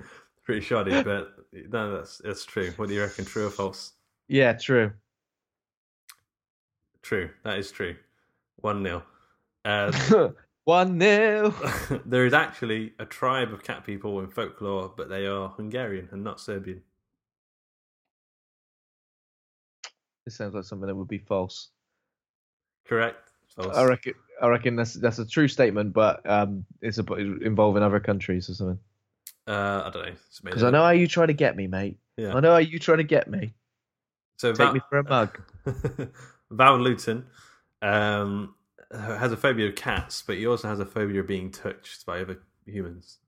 [0.48, 2.72] pretty shoddy, but no, that's that's true.
[2.76, 3.26] What do you reckon?
[3.26, 3.92] True or false?
[4.28, 4.92] Yeah, true.
[7.02, 7.28] True.
[7.44, 7.96] That is true.
[8.56, 9.02] One nil.
[9.66, 9.92] Uh,
[10.64, 11.54] One nil.
[12.06, 16.24] there is actually a tribe of cat people in folklore, but they are Hungarian and
[16.24, 16.80] not Serbian.
[20.24, 21.68] This sounds like something that would be false.
[22.86, 23.32] Correct.
[23.54, 23.76] False.
[23.76, 24.14] I reckon.
[24.40, 28.54] I reckon that's that's a true statement, but um, it's a, involving other countries or
[28.54, 28.78] something.
[29.48, 30.12] Uh, I don't know.
[30.44, 31.98] Because I know how you try to get me, mate.
[32.18, 32.34] Yeah.
[32.34, 33.54] I know how you try to get me.
[34.36, 35.40] So Take Val- me for a mug.
[36.50, 37.24] Val Lewton
[37.80, 38.54] um,
[38.92, 42.20] has a phobia of cats, but he also has a phobia of being touched by
[42.20, 43.18] other humans.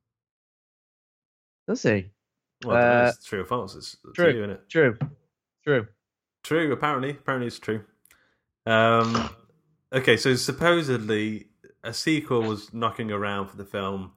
[1.67, 2.11] Does he?
[2.65, 3.75] Well, I don't know, Uh, it's true or false.
[3.75, 4.69] It's true, true, isn't it?
[4.69, 4.99] True.
[5.65, 5.87] True.
[6.45, 7.11] True, apparently.
[7.11, 7.83] Apparently it's true.
[8.67, 9.31] Um,
[9.93, 11.47] okay, so supposedly
[11.83, 14.13] a sequel was knocking around for the film,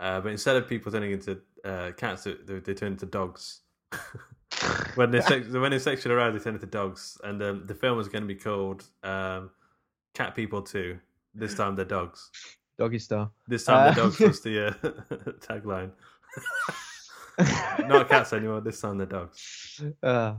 [0.00, 3.60] uh, but instead of people turning into uh, cats, they, they, they turned into dogs.
[4.94, 7.96] when they're sex- when they're sexually aroused, they turn into dogs, and um, the film
[7.96, 9.50] was going to be called um,
[10.14, 10.98] Cat People Two.
[11.34, 12.30] This time they're dogs.
[12.78, 13.32] Doggy style.
[13.48, 14.72] This time Uh, the dogs was the uh,
[15.40, 15.90] tagline.
[17.88, 18.60] Not cats anymore.
[18.60, 19.82] This time they're dogs.
[20.02, 20.34] Uh,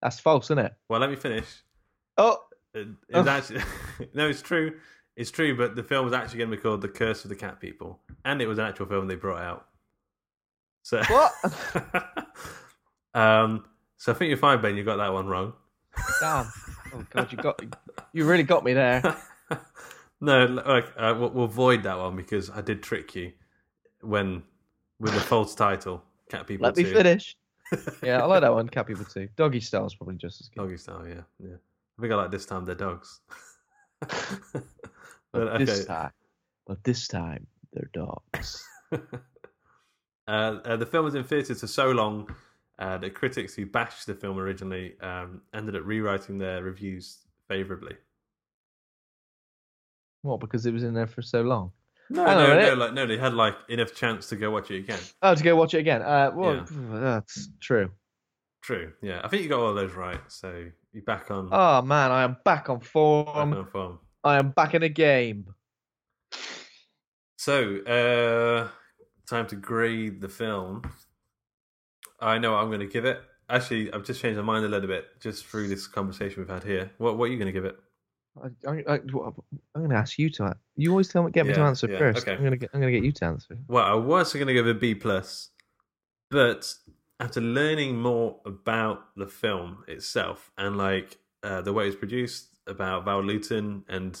[0.00, 0.74] that's false, isn't it?
[0.88, 1.46] Well, let me finish.
[2.16, 2.38] Oh,
[2.74, 3.28] It- It's Oh.
[3.28, 3.62] actually
[4.14, 4.78] no, it's true.
[5.16, 7.36] It's true, but the film was actually going to be called "The Curse of the
[7.36, 9.66] Cat People," and it was an actual film they brought out.
[10.82, 11.32] So what?
[13.14, 13.64] um,
[13.96, 14.76] so I think you're fine, Ben.
[14.76, 15.52] You got that one wrong.
[16.20, 16.50] Damn.
[16.92, 17.62] Oh god, you got
[18.12, 19.16] you really got me there.
[20.20, 23.30] no, like uh, we'll, we'll void that one because I did trick you
[24.00, 24.42] when
[24.98, 27.36] with the false title, "Cat People." Let me finish.
[28.02, 28.68] Yeah, I like that one.
[28.68, 29.28] Cat people too.
[29.36, 30.62] Doggy style is probably just as good.
[30.62, 31.54] Doggy style, yeah, yeah.
[31.96, 33.20] I think I like this time they're dogs.
[34.00, 34.64] but
[35.32, 35.64] But okay.
[35.64, 36.10] this time,
[36.66, 38.64] but this time they're dogs.
[38.92, 38.96] uh,
[40.28, 42.28] uh, the film was in theatres for so long
[42.78, 47.18] uh, that critics who bashed the film originally um, ended up rewriting their reviews
[47.48, 47.94] favourably.
[50.22, 50.40] what?
[50.40, 51.72] Because it was in there for so long.
[52.12, 54.78] No, Hang no, no, like, no, they had like enough chance to go watch it
[54.78, 54.98] again.
[55.22, 56.02] Oh, to go watch it again.
[56.02, 56.64] Uh, well, Yeah.
[57.00, 57.90] that's true.
[58.62, 59.20] True, yeah.
[59.24, 62.36] I think you got all those right, so you're back on, Oh man, I am
[62.44, 63.52] back on back form.
[63.54, 63.98] on form.
[64.24, 65.46] I am back in the game.
[67.40, 68.68] So, uh,
[69.26, 70.82] time to grade the film.
[72.20, 73.22] I know what I'm going to give it.
[73.48, 76.64] Actually, I've just changed my mind a little bit just through this conversation we've had
[76.64, 76.90] here.
[76.98, 77.78] What, what are you going to give it?
[78.44, 79.32] I, I, I, am
[79.74, 80.54] going to ask you to.
[80.76, 82.18] You always tell me get me to answer yeah, first.
[82.18, 82.32] okay.
[82.32, 82.68] I'm going to get.
[82.74, 83.56] I'm going to get you to answer.
[83.68, 85.48] Well, I was going to give it a B plus,
[86.30, 86.70] but
[87.20, 93.06] after learning more about the film itself and like uh, the way it's produced, about
[93.06, 94.20] Val Lewton, and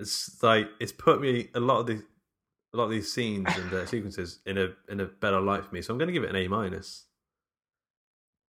[0.00, 2.02] it's like it's put me a lot of these
[2.72, 5.74] a lot of these scenes and uh, sequences in a in a better light for
[5.74, 5.82] me.
[5.82, 7.04] So I'm going to give it an A minus.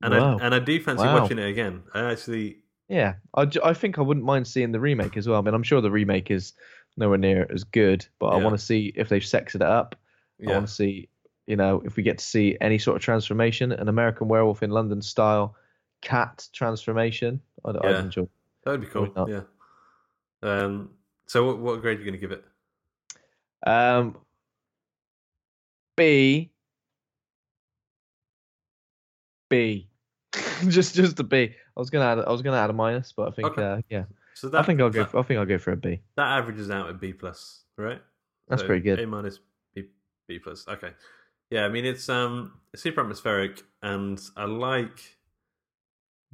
[0.02, 0.38] And Wow.
[0.40, 1.22] I and I do fancy Wow.
[1.22, 1.84] watching it again.
[1.94, 5.40] I actually Yeah, I, I think I wouldn't mind seeing the remake as well.
[5.40, 6.54] I mean, I'm sure the remake is
[6.98, 9.96] nowhere near as good, but I want to see if they've sexed it up.
[10.46, 11.10] I want to see,
[11.48, 14.70] you know, if we get to see any sort of transformation, an American Werewolf in
[14.72, 15.56] London style
[16.02, 17.42] cat transformation.
[17.66, 18.28] I'd, I'd enjoy.
[18.64, 19.14] that would be cool.
[19.28, 19.42] Yeah.
[20.42, 20.92] Um.
[21.30, 22.44] So what what grade are you going to give it?
[23.66, 24.18] Um,
[25.96, 26.52] B.
[29.48, 29.88] B.
[30.68, 31.38] just just a B.
[31.78, 33.62] I was gonna add I was gonna add a minus, but I think Okay.
[33.64, 35.04] uh, yeah, So that I think I'll go.
[35.04, 36.02] that- For, I think I'll go for a B.
[36.18, 38.02] That averages out at B plus, right?
[38.48, 39.00] That's So pretty good.
[39.00, 39.40] A minus,
[39.76, 39.86] B,
[40.28, 40.68] B plus.
[40.68, 40.94] Okay.
[41.52, 45.18] Yeah, I mean it's um super atmospheric, and I like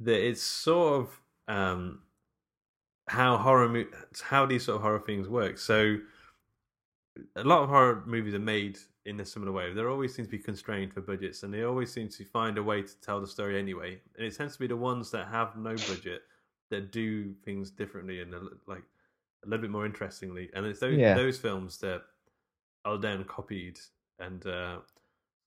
[0.00, 1.20] that it's sort of
[1.54, 2.02] um
[3.08, 3.84] how horror
[4.22, 5.58] how these sort of horror things work.
[5.58, 5.98] So
[7.36, 9.72] a lot of horror movies are made in a similar way.
[9.72, 12.62] There always seems to be constrained for budgets, and they always seem to find a
[12.62, 14.00] way to tell the story anyway.
[14.16, 16.22] And it tends to be the ones that have no budget
[16.70, 18.34] that do things differently and
[18.66, 18.82] like
[19.44, 20.50] a little bit more interestingly.
[20.54, 21.14] And it's those Yeah.
[21.14, 22.02] those films that
[22.84, 23.78] are then copied
[24.18, 24.80] and uh,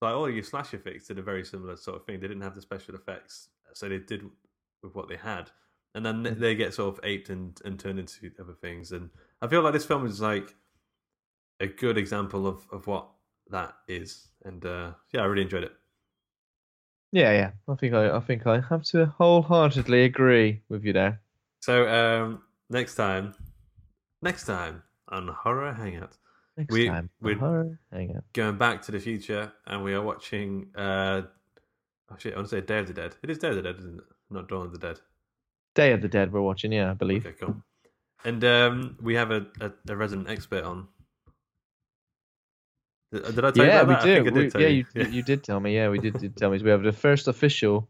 [0.00, 2.20] like all your slasher flicks did a very similar sort of thing.
[2.20, 4.24] They didn't have the special effects, so they did
[4.82, 5.50] with what they had,
[5.94, 6.40] and then Mm-hmm.
[6.40, 8.92] they get sort of aped and and turned into other things.
[8.92, 9.10] And
[9.42, 10.54] I feel like this film is like
[11.60, 13.08] a good example of of what
[13.50, 14.28] that is.
[14.44, 15.72] And uh, yeah, I really enjoyed it.
[17.12, 17.50] Yeah, yeah.
[17.68, 21.20] I think I, I think I have to wholeheartedly agree with you there.
[21.60, 23.34] So um, next time,
[24.22, 26.16] next time on Horror Hangout,
[26.56, 28.24] Next We- time, we- horror hangout.
[28.32, 30.68] going back to the future, and we are watching.
[30.76, 31.22] Uh,
[32.10, 33.16] oh shit, I want to say Day of the Dead.
[33.22, 34.04] It is Day of the Dead, isn't it?
[34.30, 35.00] Not Dawn of the Dead.
[35.74, 36.32] Day of the Dead.
[36.32, 36.72] We're watching.
[36.72, 37.26] Yeah, I believe.
[37.26, 37.56] Okay, cool.
[38.24, 40.88] And um, we have a, a, a resident expert on.
[43.12, 44.04] Did, did I tell yeah, you we about that?
[44.04, 44.12] do.
[44.12, 44.84] I I did We- yeah, you.
[44.94, 45.74] you, you did tell me.
[45.74, 46.58] Yeah, we did, did tell me.
[46.58, 47.88] So we have the first official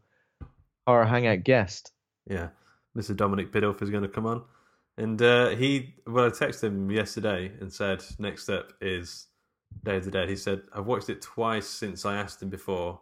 [0.87, 1.91] horror hangout guest.
[2.29, 2.49] Yeah,
[2.97, 3.15] Mr.
[3.15, 4.43] Dominic Biddulph is going to come on,
[4.97, 5.95] and uh, he.
[6.07, 9.27] Well, I texted him yesterday and said next up is
[9.83, 10.29] Day of the Dead.
[10.29, 12.99] He said I've watched it twice since I asked him before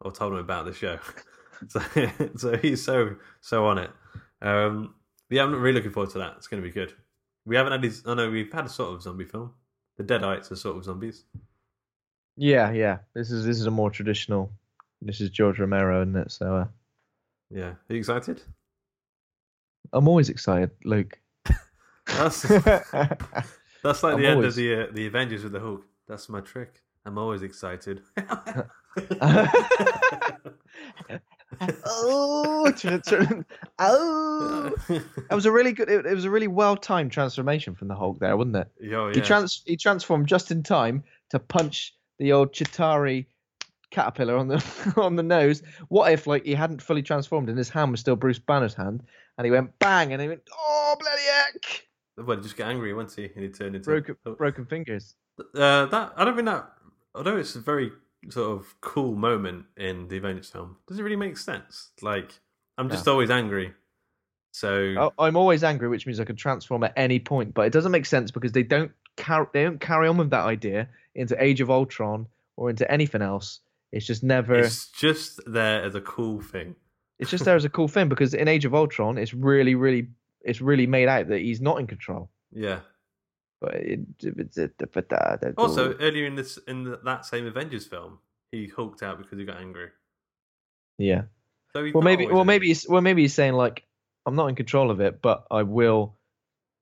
[0.00, 0.98] or told him about the show.
[1.68, 1.80] so,
[2.36, 3.90] so he's so so on it.
[4.40, 4.94] Um,
[5.30, 6.34] yeah, I'm really looking forward to that.
[6.36, 6.92] It's going to be good.
[7.44, 8.02] We haven't had these.
[8.06, 9.52] Oh no, we've had a sort of zombie film.
[9.96, 11.24] The Deadites are sort of zombies.
[12.36, 12.98] Yeah, yeah.
[13.14, 14.52] This is this is a more traditional.
[15.02, 16.30] This is George Romero, isn't it?
[16.30, 16.66] So uh,
[17.50, 18.42] Yeah, are you excited?
[19.92, 21.18] I'm always excited, Luke.
[22.06, 22.42] That's
[23.82, 25.84] that's like I'm the end of the uh, the Avengers with the Hulk.
[26.06, 26.82] That's my trick.
[27.04, 28.02] I'm always excited.
[31.86, 32.72] Oh,
[33.78, 34.70] oh!
[34.88, 35.88] That was a really good.
[35.88, 38.68] It, it was a really well timed transformation from the Hulk there, wasn't it?
[38.80, 43.26] Yo, He trans he transformed just in time to punch the old Chitauri
[43.90, 45.62] caterpillar on the on the nose.
[45.88, 49.02] What if like he hadn't fully transformed and his hand was still Bruce Banner's hand,
[49.36, 51.86] and he went bang, and he went oh bloody heck,
[52.26, 55.14] Well, he just get angry once he and he turned into broken broken fingers.
[55.54, 56.70] Uh, that I don't think that.
[57.14, 57.90] Although it's very
[58.30, 61.90] sort of cool moment in the Avengers film, doesn't really make sense.
[62.02, 62.40] Like
[62.76, 63.74] I'm just always angry.
[64.50, 67.92] So I'm always angry, which means I can transform at any point, but it doesn't
[67.92, 71.60] make sense because they don't carry they don't carry on with that idea into Age
[71.60, 73.60] of Ultron or into anything else.
[73.92, 74.54] It's just never.
[74.54, 76.74] it's just there as a cool thing.
[77.18, 80.08] It's just there as a cool thing because in Age of Ultron, it's really, really,
[80.42, 82.30] it's really made out that he's not in control.
[82.50, 82.78] Yeah.
[83.60, 87.46] But it, it's it, but that, that- Also, earlier in this in the, that same
[87.46, 88.18] Avengers film,
[88.52, 89.88] he hulked out because he got angry.
[90.98, 91.22] yeah.
[91.74, 92.44] So Well, maybe, well, angry.
[92.46, 93.84] maybe, he's, well, maybe he's saying like,
[94.24, 96.14] I'm not in control of it, but I will.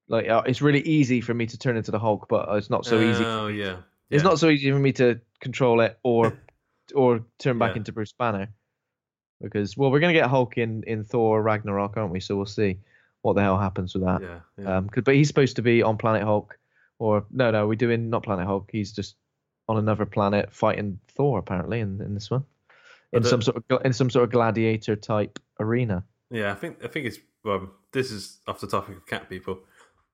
[0.08, 2.84] Like, uh, it's really easy for me to turn into the Hulk, but it's not
[2.86, 3.24] so easy.
[3.24, 3.78] Oh yeah.
[4.10, 6.38] It's not so easy for me to control it or,
[6.94, 7.78] or turn back Yeah.
[7.78, 8.48] into Bruce Banner,
[9.42, 12.20] because well, we're gonna get Hulk in in Thor Ragnarok, aren't we?
[12.20, 12.78] So we'll see
[13.22, 14.22] what the hell happens with that.
[14.22, 14.38] Yeah.
[14.58, 14.76] yeah.
[14.76, 16.56] Um, but he's supposed to be on Planet Hulk,
[16.98, 18.68] or no, no, we're doing not Planet Hulk.
[18.72, 19.16] He's just
[19.68, 22.44] on another planet fighting Thor, apparently, in, in this one,
[23.12, 26.04] in some sort of in some sort of gladiator type arena.
[26.30, 27.70] Yeah, I think I think it's well.
[27.92, 29.60] This is off the topic of cat people,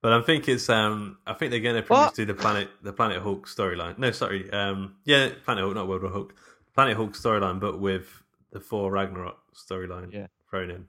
[0.02, 1.18] but I think it's um.
[1.26, 3.98] I think they're going to produce to the planet the Planet Hulk storyline.
[3.98, 4.50] No, sorry.
[4.50, 4.96] Um.
[5.04, 6.34] Yeah, Planet Hulk, not World War Hulk.
[6.74, 8.08] Planet Hulk storyline, but with
[8.52, 10.26] the Thor Ragnarok storyline Yeah.
[10.50, 10.86] thrown in.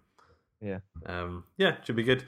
[0.62, 0.80] Yeah.
[1.06, 1.44] Um.
[1.58, 2.24] Yeah, should be good.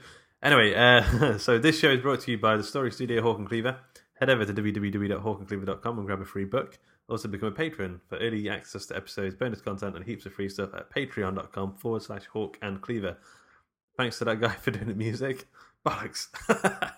[0.46, 3.48] Anyway, uh, so this show is brought to you by the Story Studio Hawk and
[3.48, 3.78] Cleaver.
[4.20, 6.78] Head over to www.hawkandcleaver.com and grab a free book.
[7.08, 10.48] Also become a patron for early access to episodes, bonus content, and heaps of free
[10.48, 13.16] stuff at patreon.com forward slash hawk and cleaver.
[13.96, 15.48] Thanks to that guy for doing the music.
[15.84, 16.28] Bollocks.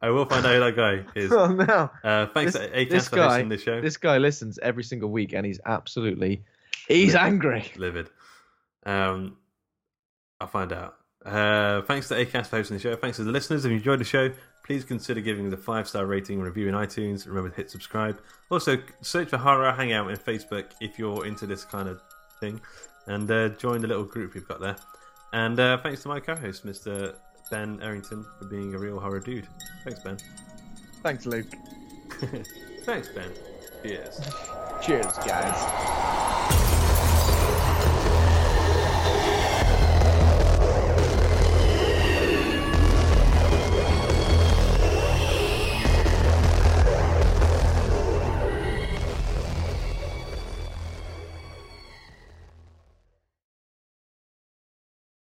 [0.00, 1.32] I will find out who that guy is.
[1.32, 1.90] Oh no!
[2.04, 3.80] Uh, thanks This, to this for guy, hosting this show.
[3.80, 6.44] this guy listens every single week, and he's absolutely,
[6.86, 7.70] he's angry.
[7.76, 8.10] livid.
[8.86, 9.36] Um,
[10.40, 10.94] I'll find out.
[11.24, 12.96] Uh, thanks to Acast for hosting the show.
[12.96, 13.64] Thanks to the listeners.
[13.64, 14.30] If you enjoyed the show,
[14.64, 17.26] please consider giving us a five star rating and review in iTunes.
[17.26, 18.20] Remember to hit subscribe.
[18.50, 22.00] Also, search for Horror Hangout in Facebook if you're into this kind of
[22.40, 22.60] thing,
[23.06, 24.76] and uh, join the little group we've got there.
[25.32, 27.14] And uh, thanks to my co-host, Mr.
[27.50, 29.46] Ben Errington, for being a real horror dude.
[29.84, 30.18] Thanks, Ben.
[31.02, 31.46] Thanks, Luke.
[32.84, 33.30] thanks, Ben.
[33.82, 34.20] Cheers.
[34.82, 36.31] Cheers, guys.